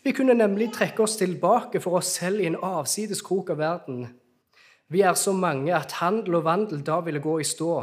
Vi 0.03 0.13
kunne 0.15 0.33
nemlig 0.33 0.71
trekke 0.73 1.03
oss 1.05 1.19
tilbake 1.19 1.81
for 1.83 1.99
oss 1.99 2.15
selv 2.17 2.41
i 2.41 2.47
en 2.49 2.57
avsides 2.57 3.21
krok 3.25 3.51
av 3.53 3.61
verden. 3.61 4.07
Vi 4.91 5.03
er 5.05 5.13
så 5.19 5.35
mange 5.37 5.73
at 5.75 5.99
handel 6.01 6.39
og 6.39 6.47
vandel 6.47 6.81
da 6.85 6.99
ville 7.05 7.21
gå 7.23 7.37
i 7.39 7.47
stå, 7.47 7.75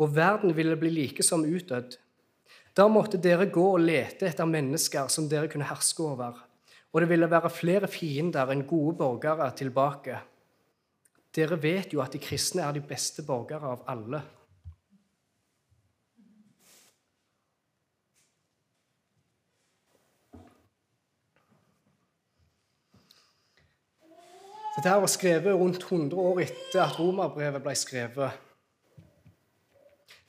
og 0.00 0.16
verden 0.16 0.56
ville 0.56 0.78
bli 0.80 0.90
like 0.94 1.24
som 1.26 1.44
utdødd. 1.44 1.98
Da 2.72 2.88
måtte 2.88 3.20
dere 3.20 3.50
gå 3.52 3.66
og 3.74 3.84
lete 3.84 4.30
etter 4.30 4.48
mennesker 4.48 5.10
som 5.12 5.28
dere 5.28 5.50
kunne 5.52 5.68
herske 5.68 6.02
over, 6.02 6.40
og 6.92 7.00
det 7.00 7.08
ville 7.12 7.30
være 7.30 7.52
flere 7.52 7.88
fiender 7.88 8.50
enn 8.52 8.64
gode 8.68 8.96
borgere 9.02 9.50
tilbake. 9.56 10.18
Dere 11.34 11.56
vet 11.62 11.92
jo 11.94 12.02
at 12.04 12.12
de 12.12 12.20
kristne 12.20 12.62
er 12.62 12.72
de 12.76 12.82
beste 12.84 13.24
borgere 13.24 13.72
av 13.72 13.84
alle. 13.88 14.20
Dette 24.76 24.88
her 24.88 25.00
var 25.00 25.06
skrevet 25.06 25.54
rundt 25.54 25.82
100 25.82 26.16
år 26.16 26.40
etter 26.40 26.80
at 26.82 26.98
romerbrevet 26.98 27.62
ble 27.62 27.74
skrevet. 27.76 28.38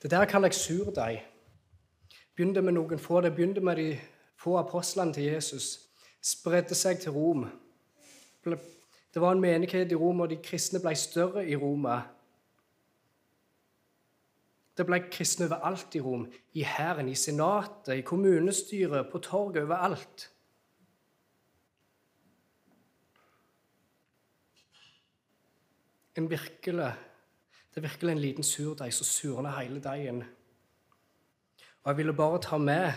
Dette 0.02 0.16
her 0.16 0.28
kaller 0.28 0.52
jeg 0.52 0.60
surdeig. 0.60 1.22
begynte 2.36 2.62
med 2.62 2.74
noen 2.76 2.98
få. 2.98 3.20
Det 3.20 3.32
begynte 3.34 3.60
med 3.60 3.76
de 3.76 4.00
få 4.36 4.56
apostlene 4.58 5.12
til 5.12 5.24
Jesus. 5.32 5.80
Spredde 6.22 6.74
seg 6.74 7.00
til 7.00 7.12
Rom. 7.12 7.46
Det 9.14 9.22
var 9.22 9.32
en 9.32 9.40
menighet 9.40 9.92
i 9.92 9.94
Rom, 9.94 10.24
og 10.24 10.30
de 10.30 10.40
kristne 10.42 10.80
ble 10.82 10.90
større 10.98 11.44
i 11.46 11.54
Roma. 11.54 12.00
Det 14.74 14.82
ble 14.88 14.98
kristne 15.06 15.46
overalt 15.46 15.94
i 15.94 16.02
Rom. 16.02 16.24
I 16.58 16.64
hæren, 16.66 17.08
i 17.08 17.14
senatet, 17.14 17.92
i 17.94 18.02
kommunestyret, 18.02 19.06
på 19.12 19.22
torget, 19.22 19.62
overalt. 19.62 20.30
En 26.18 26.30
virkelig, 26.30 26.92
det 27.70 27.76
er 27.76 27.88
virkelig 27.88 28.12
en 28.12 28.22
liten 28.22 28.44
surdeig 28.46 28.92
som 28.94 29.06
surner 29.06 29.60
hele 29.60 29.82
deigen. 29.82 30.24
Og 31.82 31.90
Jeg 31.90 31.96
ville 31.96 32.12
bare 32.12 32.42
ta 32.42 32.58
med 32.58 32.92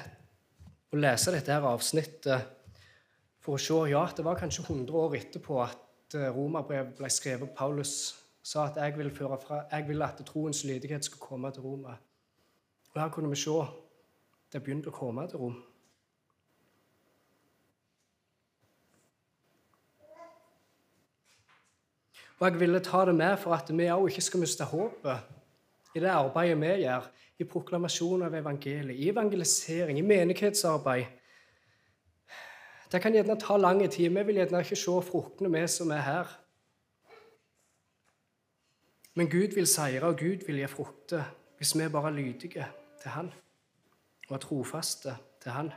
og 0.92 0.98
lese 0.98 1.32
dette 1.32 1.54
her 1.54 1.66
avsnittet 1.66 2.54
for 3.40 3.58
å 3.58 3.62
se 3.62 3.84
Ja, 3.92 4.08
det 4.18 4.26
var 4.26 4.40
kanskje 4.40 4.66
100 4.66 4.98
år 4.98 5.16
etterpå 5.16 5.62
at 5.62 5.87
eh, 6.16 6.30
romerbrevet 6.36 6.96
ble 6.98 7.10
skrevet. 7.10 7.50
Paulus 7.56 8.16
sa 8.44 8.68
at 8.68 8.78
jeg 8.80 8.98
vil, 8.98 9.12
fra, 9.16 9.64
jeg 9.72 9.88
vil 9.88 10.02
at 10.02 10.22
troens 10.26 10.64
lydighet 10.64 11.06
skulle 11.06 11.20
komme 11.20 11.52
til 11.52 11.62
Roma. 11.62 11.98
Og 12.94 13.02
Her 13.02 13.10
kunne 13.10 13.30
vi 13.30 13.36
se 13.36 13.58
det 14.54 14.64
begynte 14.64 14.94
å 14.94 14.96
komme 14.96 15.28
til 15.28 15.42
Rom. 15.44 15.58
Og 22.38 22.46
jeg 22.46 22.60
ville 22.60 22.80
ta 22.86 23.02
det 23.06 23.16
med 23.18 23.38
for 23.42 23.56
at 23.58 23.70
vi 23.74 23.90
òg 23.90 24.12
ikke 24.12 24.22
skal 24.22 24.44
miste 24.44 24.66
håpet 24.70 25.98
i 25.98 26.02
det 26.04 26.12
arbeidet 26.14 26.60
vi 26.62 26.84
gjør 26.84 27.08
i 27.42 27.46
proklamasjon 27.50 28.26
av 28.28 28.36
evangeliet, 28.38 28.98
i 28.98 29.10
evangelisering, 29.10 29.98
i 29.98 30.06
menighetsarbeid. 30.06 31.17
Det 32.92 33.02
kan 33.02 33.14
gjerne 33.14 33.40
ta 33.40 33.58
lang 33.58 33.82
tid. 33.92 34.10
Vi 34.10 34.24
vil 34.24 34.36
gjerne 34.36 34.60
ikke 34.64 34.76
se 34.80 35.02
fruktene, 35.10 35.52
vi 35.52 35.68
som 35.68 35.92
er 35.92 36.04
her. 36.06 36.38
Men 39.18 39.30
Gud 39.30 39.56
vil 39.56 39.68
seire, 39.68 40.06
og 40.08 40.20
Gud 40.20 40.46
vil 40.46 40.62
gi 40.62 40.68
frukter 40.68 41.24
hvis 41.58 41.74
vi 41.76 41.84
er 41.84 41.90
bare 41.90 42.14
lydige 42.14 42.68
til 43.02 43.12
Han 43.12 43.32
og 44.30 44.36
er 44.36 44.42
trofaste 44.44 45.16
til 45.42 45.52
Han. 45.52 45.72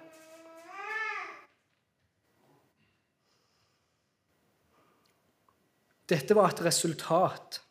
Dette 6.08 6.34
var 6.34 6.50
et 6.50 6.64
resultat, 6.64 7.62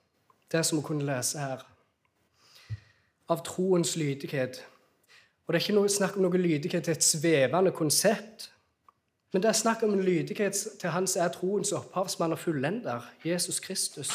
det 0.51 0.65
som 0.65 0.77
vi 0.77 0.83
kunne 0.83 1.05
lese 1.05 1.39
her 1.39 1.65
av 3.29 3.43
troens 3.45 3.95
lydighet. 3.95 4.65
Og 5.45 5.53
Det 5.53 5.59
er 5.59 5.65
ikke 5.65 5.75
noe, 5.75 5.89
snakk 5.89 6.15
om 6.17 6.23
noe 6.25 6.39
lydighet 6.39 6.83
til 6.83 6.95
et 6.95 7.03
svevende 7.03 7.71
konsept, 7.75 8.49
men 9.33 9.43
det 9.43 9.49
er 9.49 9.57
snakk 9.57 9.83
om 9.83 9.93
en 9.93 10.01
lydighet 10.03 10.57
til 10.81 10.89
Han 10.89 11.07
som 11.07 11.21
er 11.21 11.33
troens 11.33 11.71
opphavsmann 11.71 12.33
og 12.33 12.39
fullender, 12.39 13.05
Jesus 13.25 13.59
Kristus. 13.59 14.11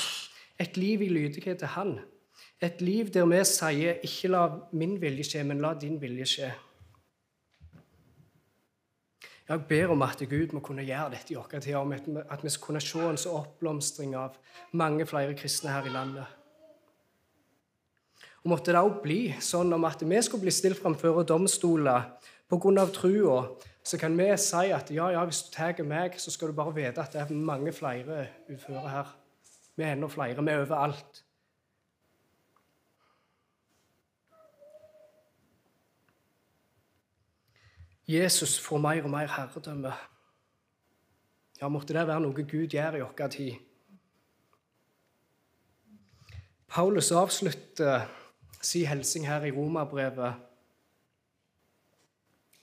Et 0.60 0.76
liv 0.76 1.02
i 1.02 1.08
lydighet 1.08 1.58
til 1.58 1.66
Han. 1.66 1.98
Et 2.62 2.80
liv 2.80 3.10
der 3.10 3.26
vi 3.26 3.44
sier 3.44 3.94
'ikke 4.02 4.28
la 4.28 4.48
min 4.72 5.00
vilje 5.00 5.24
skje, 5.24 5.44
men 5.44 5.60
la 5.60 5.74
din 5.74 6.00
vilje 6.00 6.24
skje'. 6.24 6.52
Jeg 9.48 9.60
ber 9.68 9.90
om 9.92 10.02
at 10.02 10.22
Gud 10.30 10.52
må 10.52 10.60
kunne 10.60 10.82
gjøre 10.82 11.10
dette 11.10 11.32
i 11.32 11.36
vår 11.36 11.60
tid, 11.60 11.74
at 12.30 12.44
vi 12.44 12.48
skal 12.48 12.64
kunne 12.64 12.80
se 12.80 12.98
en 12.98 13.16
så 13.16 13.28
oppblomstring 13.28 14.14
av 14.16 14.36
mange 14.72 15.06
flere 15.06 15.34
kristne 15.34 15.70
her 15.70 15.84
i 15.84 15.92
landet. 15.92 16.24
Og 18.44 18.50
måtte 18.50 18.72
det 18.72 18.80
òg 18.80 19.02
bli 19.02 19.34
sånn 19.40 19.72
om 19.72 19.84
at 19.84 20.02
vi 20.02 20.22
skulle 20.22 20.40
bli 20.40 20.50
stilt 20.50 20.80
framfor 20.80 21.22
domstoler 21.22 22.02
pga. 22.48 22.86
trua, 22.92 23.56
så 23.84 23.98
kan 23.98 24.16
vi 24.18 24.30
si 24.40 24.70
at 24.72 24.90
ja, 24.90 25.10
ja, 25.12 25.24
hvis 25.24 25.42
du 25.42 25.50
tar 25.52 25.82
meg, 25.84 26.16
så 26.16 26.30
skal 26.30 26.48
du 26.48 26.56
bare 26.56 26.72
vite 26.74 27.02
at 27.02 27.12
det 27.12 27.20
er 27.20 27.34
mange 27.34 27.72
flere 27.72 28.26
uføre 28.48 28.88
her. 28.88 29.10
Vi 29.76 29.82
er 29.82 29.92
enda 29.92 30.08
flere. 30.08 30.44
Vi 30.44 30.50
er 30.50 30.62
overalt. 30.64 31.24
Jesus 38.08 38.60
får 38.60 38.78
mer 38.78 39.04
og 39.04 39.10
mer 39.10 39.28
herredømme. 39.28 39.92
Ja, 41.60 41.68
måtte 41.68 41.94
det 41.94 42.06
være 42.06 42.20
noe 42.20 42.32
Gud 42.32 42.72
gjør 42.72 42.96
i 42.96 43.04
vår 43.04 43.28
tid. 43.28 43.54
Paulus 46.68 47.12
avslutter 47.12 48.08
sin 48.60 48.86
hilsing 48.86 49.28
her 49.28 49.44
i 49.44 49.52
Romerbrevet 49.52 50.53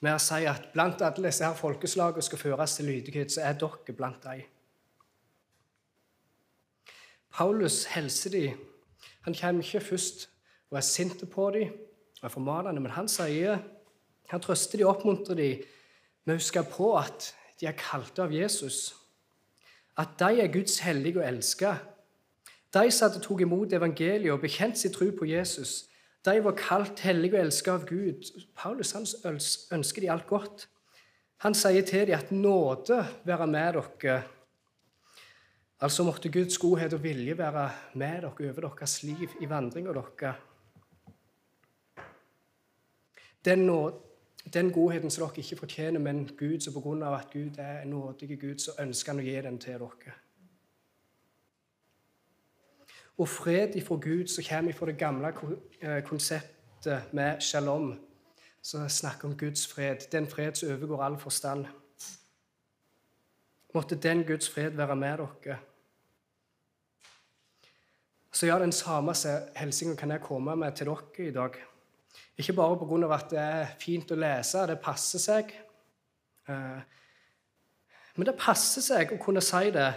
med 0.01 0.15
å 0.15 0.21
si 0.21 0.45
at 0.49 0.71
blant 0.73 1.01
alle 1.05 1.27
disse 1.27 1.45
her 1.45 1.57
folkeslagene 1.57 2.25
skal 2.25 2.41
føres 2.41 2.75
til 2.77 2.89
lydighet, 2.89 3.31
så 3.33 3.45
er 3.45 3.59
dere 3.61 3.95
blant 3.95 4.23
dem. 4.25 4.41
Paulus 7.31 7.85
hilser 7.93 8.33
dem. 8.33 8.57
Han 9.21 9.37
kommer 9.37 9.63
ikke 9.63 9.83
først 9.91 10.27
og 10.71 10.77
er 10.77 10.87
sint 10.87 11.21
på 11.31 11.49
dem 11.53 11.69
og 12.21 12.25
er 12.27 12.33
formanende, 12.33 12.81
men 12.81 12.93
han 12.93 13.07
sier, 13.09 13.61
han 14.29 14.41
trøster 14.41 14.81
dem 14.81 14.89
oppmuntrer 14.89 15.37
dem 15.37 15.61
med 16.25 16.35
å 16.35 16.41
huske 16.41 16.63
på 16.69 16.91
at 16.99 17.31
de 17.59 17.69
er 17.69 17.77
kalte 17.77 18.23
av 18.25 18.33
Jesus. 18.33 18.91
At 19.97 20.17
de 20.19 20.41
er 20.41 20.51
Guds 20.53 20.79
hellige 20.85 21.21
og 21.21 21.27
elska. 21.27 21.75
De 22.73 22.91
som 22.91 23.09
hadde 23.09 23.23
tok 23.23 23.41
imot 23.43 23.73
evangeliet 23.73 24.31
og 24.33 24.41
bekjent 24.43 24.79
sin 24.79 24.93
tro 24.93 25.09
på 25.17 25.27
Jesus, 25.29 25.90
de 26.25 26.43
var 26.43 26.53
kalt 26.57 26.99
hellige 27.01 27.33
og 27.37 27.45
elsket 27.45 27.73
av 27.73 27.87
Gud. 27.89 28.29
Paulus 28.57 28.93
han 28.93 29.07
ønsker 29.73 30.03
de 30.03 30.11
alt 30.13 30.27
godt. 30.29 30.67
Han 31.41 31.57
sier 31.57 31.81
til 31.81 32.05
dem 32.07 32.19
at 32.19 32.31
nåde 32.31 32.99
være 33.25 33.47
med 33.47 33.79
dere. 33.79 34.21
Altså 35.81 36.03
måtte 36.05 36.29
Guds 36.29 36.57
godhet 36.61 36.93
og 36.93 37.03
vilje 37.03 37.37
være 37.37 37.69
med 37.95 38.21
dere 38.21 38.51
over 38.53 38.69
deres 38.69 39.03
liv 39.03 39.29
i 39.41 39.49
vandringa 39.49 39.93
deres. 39.97 40.35
Den, 43.45 43.65
den, 44.53 44.71
godheten 44.71 45.09
som 45.09 45.25
dere 45.25 45.41
ikke 45.41 45.55
fortjener, 45.55 45.99
men 45.99 46.29
Gud, 46.37 46.59
så 46.59 46.73
på 46.73 46.81
grunn 46.81 47.01
av 47.03 47.17
at 47.17 47.33
Gud 47.33 47.57
er 47.57 47.81
en 47.81 47.89
nådig 47.89 48.37
Gud, 48.41 48.59
så 48.59 48.77
ønsker 48.79 49.11
han 49.15 49.23
å 49.23 49.25
gi 49.25 49.41
den 49.41 49.57
til 49.57 49.81
dere 49.81 50.19
og 53.17 53.29
fred 53.29 53.75
ifra 53.75 53.95
Gud 53.95 54.27
som 54.27 54.43
kommer 54.49 54.71
ifra 54.71 54.85
det 54.85 54.97
gamle 54.97 55.33
eh, 55.81 56.03
konseptet 56.03 57.13
med 57.13 57.41
shalom, 57.41 57.99
som 58.61 58.89
snakker 58.89 59.27
om 59.27 59.37
Guds 59.37 59.67
fred. 59.67 60.07
Den 60.11 60.27
fred 60.27 60.55
som 60.55 60.69
overgår 60.69 61.03
all 61.03 61.19
forstand. 61.19 61.65
Måtte 63.73 63.95
den 63.95 64.23
Guds 64.23 64.49
fred 64.49 64.69
være 64.69 64.95
med 64.95 65.17
dere. 65.17 65.57
Så 68.31 68.47
ja, 68.47 68.59
den 68.59 68.71
samme 68.71 69.13
hilsenen 69.55 69.97
kan 69.97 70.11
jeg 70.11 70.21
komme 70.21 70.55
med 70.55 70.71
til 70.71 70.87
dere 70.87 71.27
i 71.27 71.31
dag. 71.31 71.51
Ikke 72.37 72.53
bare 72.53 72.77
pga. 72.77 73.13
at 73.15 73.29
det 73.29 73.39
er 73.39 73.67
fint 73.79 74.11
å 74.11 74.15
lese, 74.15 74.67
det 74.67 74.79
passer 74.79 75.19
seg. 75.19 75.51
Eh, 76.49 76.81
men 78.15 78.27
det 78.27 78.37
passer 78.39 78.81
seg 78.81 79.13
å 79.13 79.19
kunne 79.21 79.41
si 79.41 79.71
det 79.71 79.93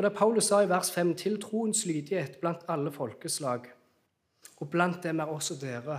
for 0.00 0.08
det 0.08 0.16
Paulus 0.16 0.46
sa 0.48 0.62
i 0.64 0.68
vers 0.68 0.88
5, 0.90 1.10
til 1.14 1.34
troens 1.42 1.82
lydighet 1.84 2.38
blant 2.40 2.62
alle 2.72 2.88
folkeslag, 2.92 3.66
og 4.56 4.70
blant 4.72 5.02
dem 5.02 5.18
er 5.20 5.28
også 5.28 5.58
dere. 5.60 5.98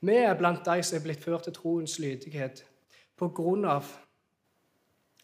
Vi 0.00 0.16
er 0.18 0.34
blant 0.34 0.64
de 0.66 0.82
som 0.82 0.96
er 0.98 1.04
blitt 1.04 1.22
ført 1.22 1.46
til 1.46 1.54
troens 1.54 1.94
lydighet 2.02 2.64
på 3.14 3.28
grunn 3.30 3.68
av 3.70 3.86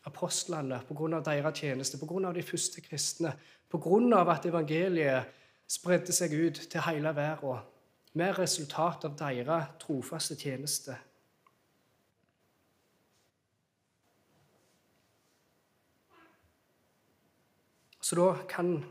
apostlene, 0.06 0.78
på 0.86 0.94
grunn 0.94 1.18
av 1.18 1.24
deres 1.26 1.58
tjeneste, 1.58 1.98
på 1.98 2.06
grunn 2.06 2.30
av 2.30 2.38
de 2.38 2.46
første 2.46 2.84
kristne, 2.86 3.32
på 3.66 3.82
grunn 3.82 4.14
av 4.14 4.30
at 4.36 4.46
evangeliet 4.46 5.34
spredde 5.66 6.14
seg 6.14 6.30
ut 6.30 6.62
til 6.70 6.86
hele 6.86 7.10
verden, 7.10 7.66
med 8.14 8.38
resultat 8.38 9.10
av 9.10 9.18
deres 9.18 9.74
trofaste 9.82 10.38
tjeneste. 10.38 10.94
Så 18.06 18.14
da 18.14 18.36
kan, 18.46 18.84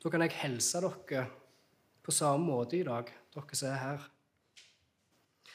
da 0.00 0.08
kan 0.08 0.22
jeg 0.24 0.38
helse 0.40 0.80
dere 0.80 1.26
på 2.04 2.12
samme 2.14 2.48
måte 2.48 2.78
i 2.78 2.86
dag, 2.86 3.10
dere 3.34 3.58
som 3.58 3.68
er 3.68 3.82
her. 3.82 4.06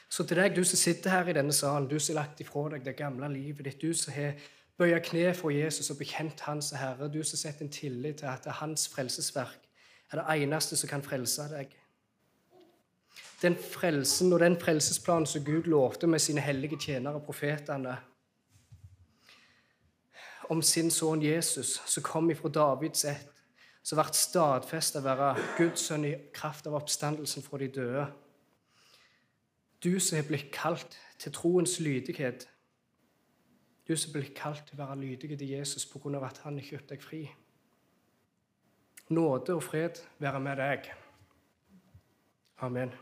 Så 0.08 0.22
til 0.22 0.38
deg, 0.38 0.54
du 0.54 0.62
som 0.62 0.78
sitter 0.78 1.10
her 1.10 1.30
i 1.32 1.34
denne 1.34 1.52
salen, 1.52 1.88
du 1.90 1.96
som 1.98 2.14
har 2.14 2.22
lagt 2.22 2.42
ifra 2.44 2.68
deg 2.70 2.84
det 2.86 2.94
gamle 3.00 3.32
livet 3.32 3.66
ditt, 3.66 3.82
du 3.82 3.96
som 3.98 4.14
har 4.14 4.38
bøya 4.78 5.00
kne 5.02 5.32
for 5.34 5.50
Jesus 5.50 5.90
og 5.90 5.98
bekjent 5.98 6.44
Hans 6.46 6.70
Herre, 6.78 7.10
du 7.10 7.22
som 7.26 7.40
setter 7.40 7.66
en 7.66 7.74
tillit 7.74 8.20
til 8.22 8.30
at 8.30 8.46
Hans 8.60 8.86
frelsesverk 8.92 9.66
er 10.12 10.20
det 10.20 10.44
eneste 10.44 10.78
som 10.78 10.92
kan 10.92 11.02
frelse 11.02 11.48
deg. 11.50 11.74
Den 13.42 13.58
frelsen 13.58 14.30
og 14.32 14.38
den 14.44 14.54
frelsesplanen 14.60 15.26
som 15.26 15.42
Gud 15.44 15.66
lovte 15.66 16.06
med 16.06 16.22
sine 16.22 16.44
hellige 16.46 16.78
tjenere, 16.78 17.18
profetene, 17.26 17.96
om 20.50 20.62
sin 20.62 20.90
sønn 20.90 21.22
Jesus, 21.22 21.80
som 21.86 22.02
kom 22.02 22.30
ifra 22.30 22.48
Davids 22.48 23.04
ett, 23.04 23.30
som 23.84 24.00
ble 24.00 24.16
stadfesta 24.16 25.00
å 25.00 25.04
være 25.04 25.30
Guds 25.58 25.86
sønn 25.88 26.06
i 26.08 26.14
kraft 26.34 26.66
av 26.66 26.76
oppstandelsen 26.78 27.44
fra 27.44 27.60
de 27.60 27.68
døde. 27.68 28.06
Du 29.84 30.00
som 30.00 30.16
har 30.16 30.28
blitt 30.28 30.50
kalt 30.52 30.96
til 31.20 31.32
troens 31.32 31.78
lydighet. 31.80 32.48
Du 33.84 33.92
som 33.96 34.10
er 34.10 34.20
blitt 34.20 34.36
kalt 34.38 34.64
til 34.64 34.78
å 34.78 34.86
være 34.86 35.00
lydig 35.02 35.34
til 35.36 35.48
Jesus 35.50 35.84
på 35.86 36.00
grunn 36.00 36.16
av 36.16 36.24
at 36.30 36.40
han 36.46 36.56
har 36.56 36.68
kjøpt 36.70 36.94
deg 36.94 37.04
fri. 37.04 37.24
Nåde 39.12 39.58
og 39.58 39.66
fred 39.66 40.00
være 40.18 40.40
med 40.40 40.62
deg. 40.62 40.88
Amen. 42.64 42.94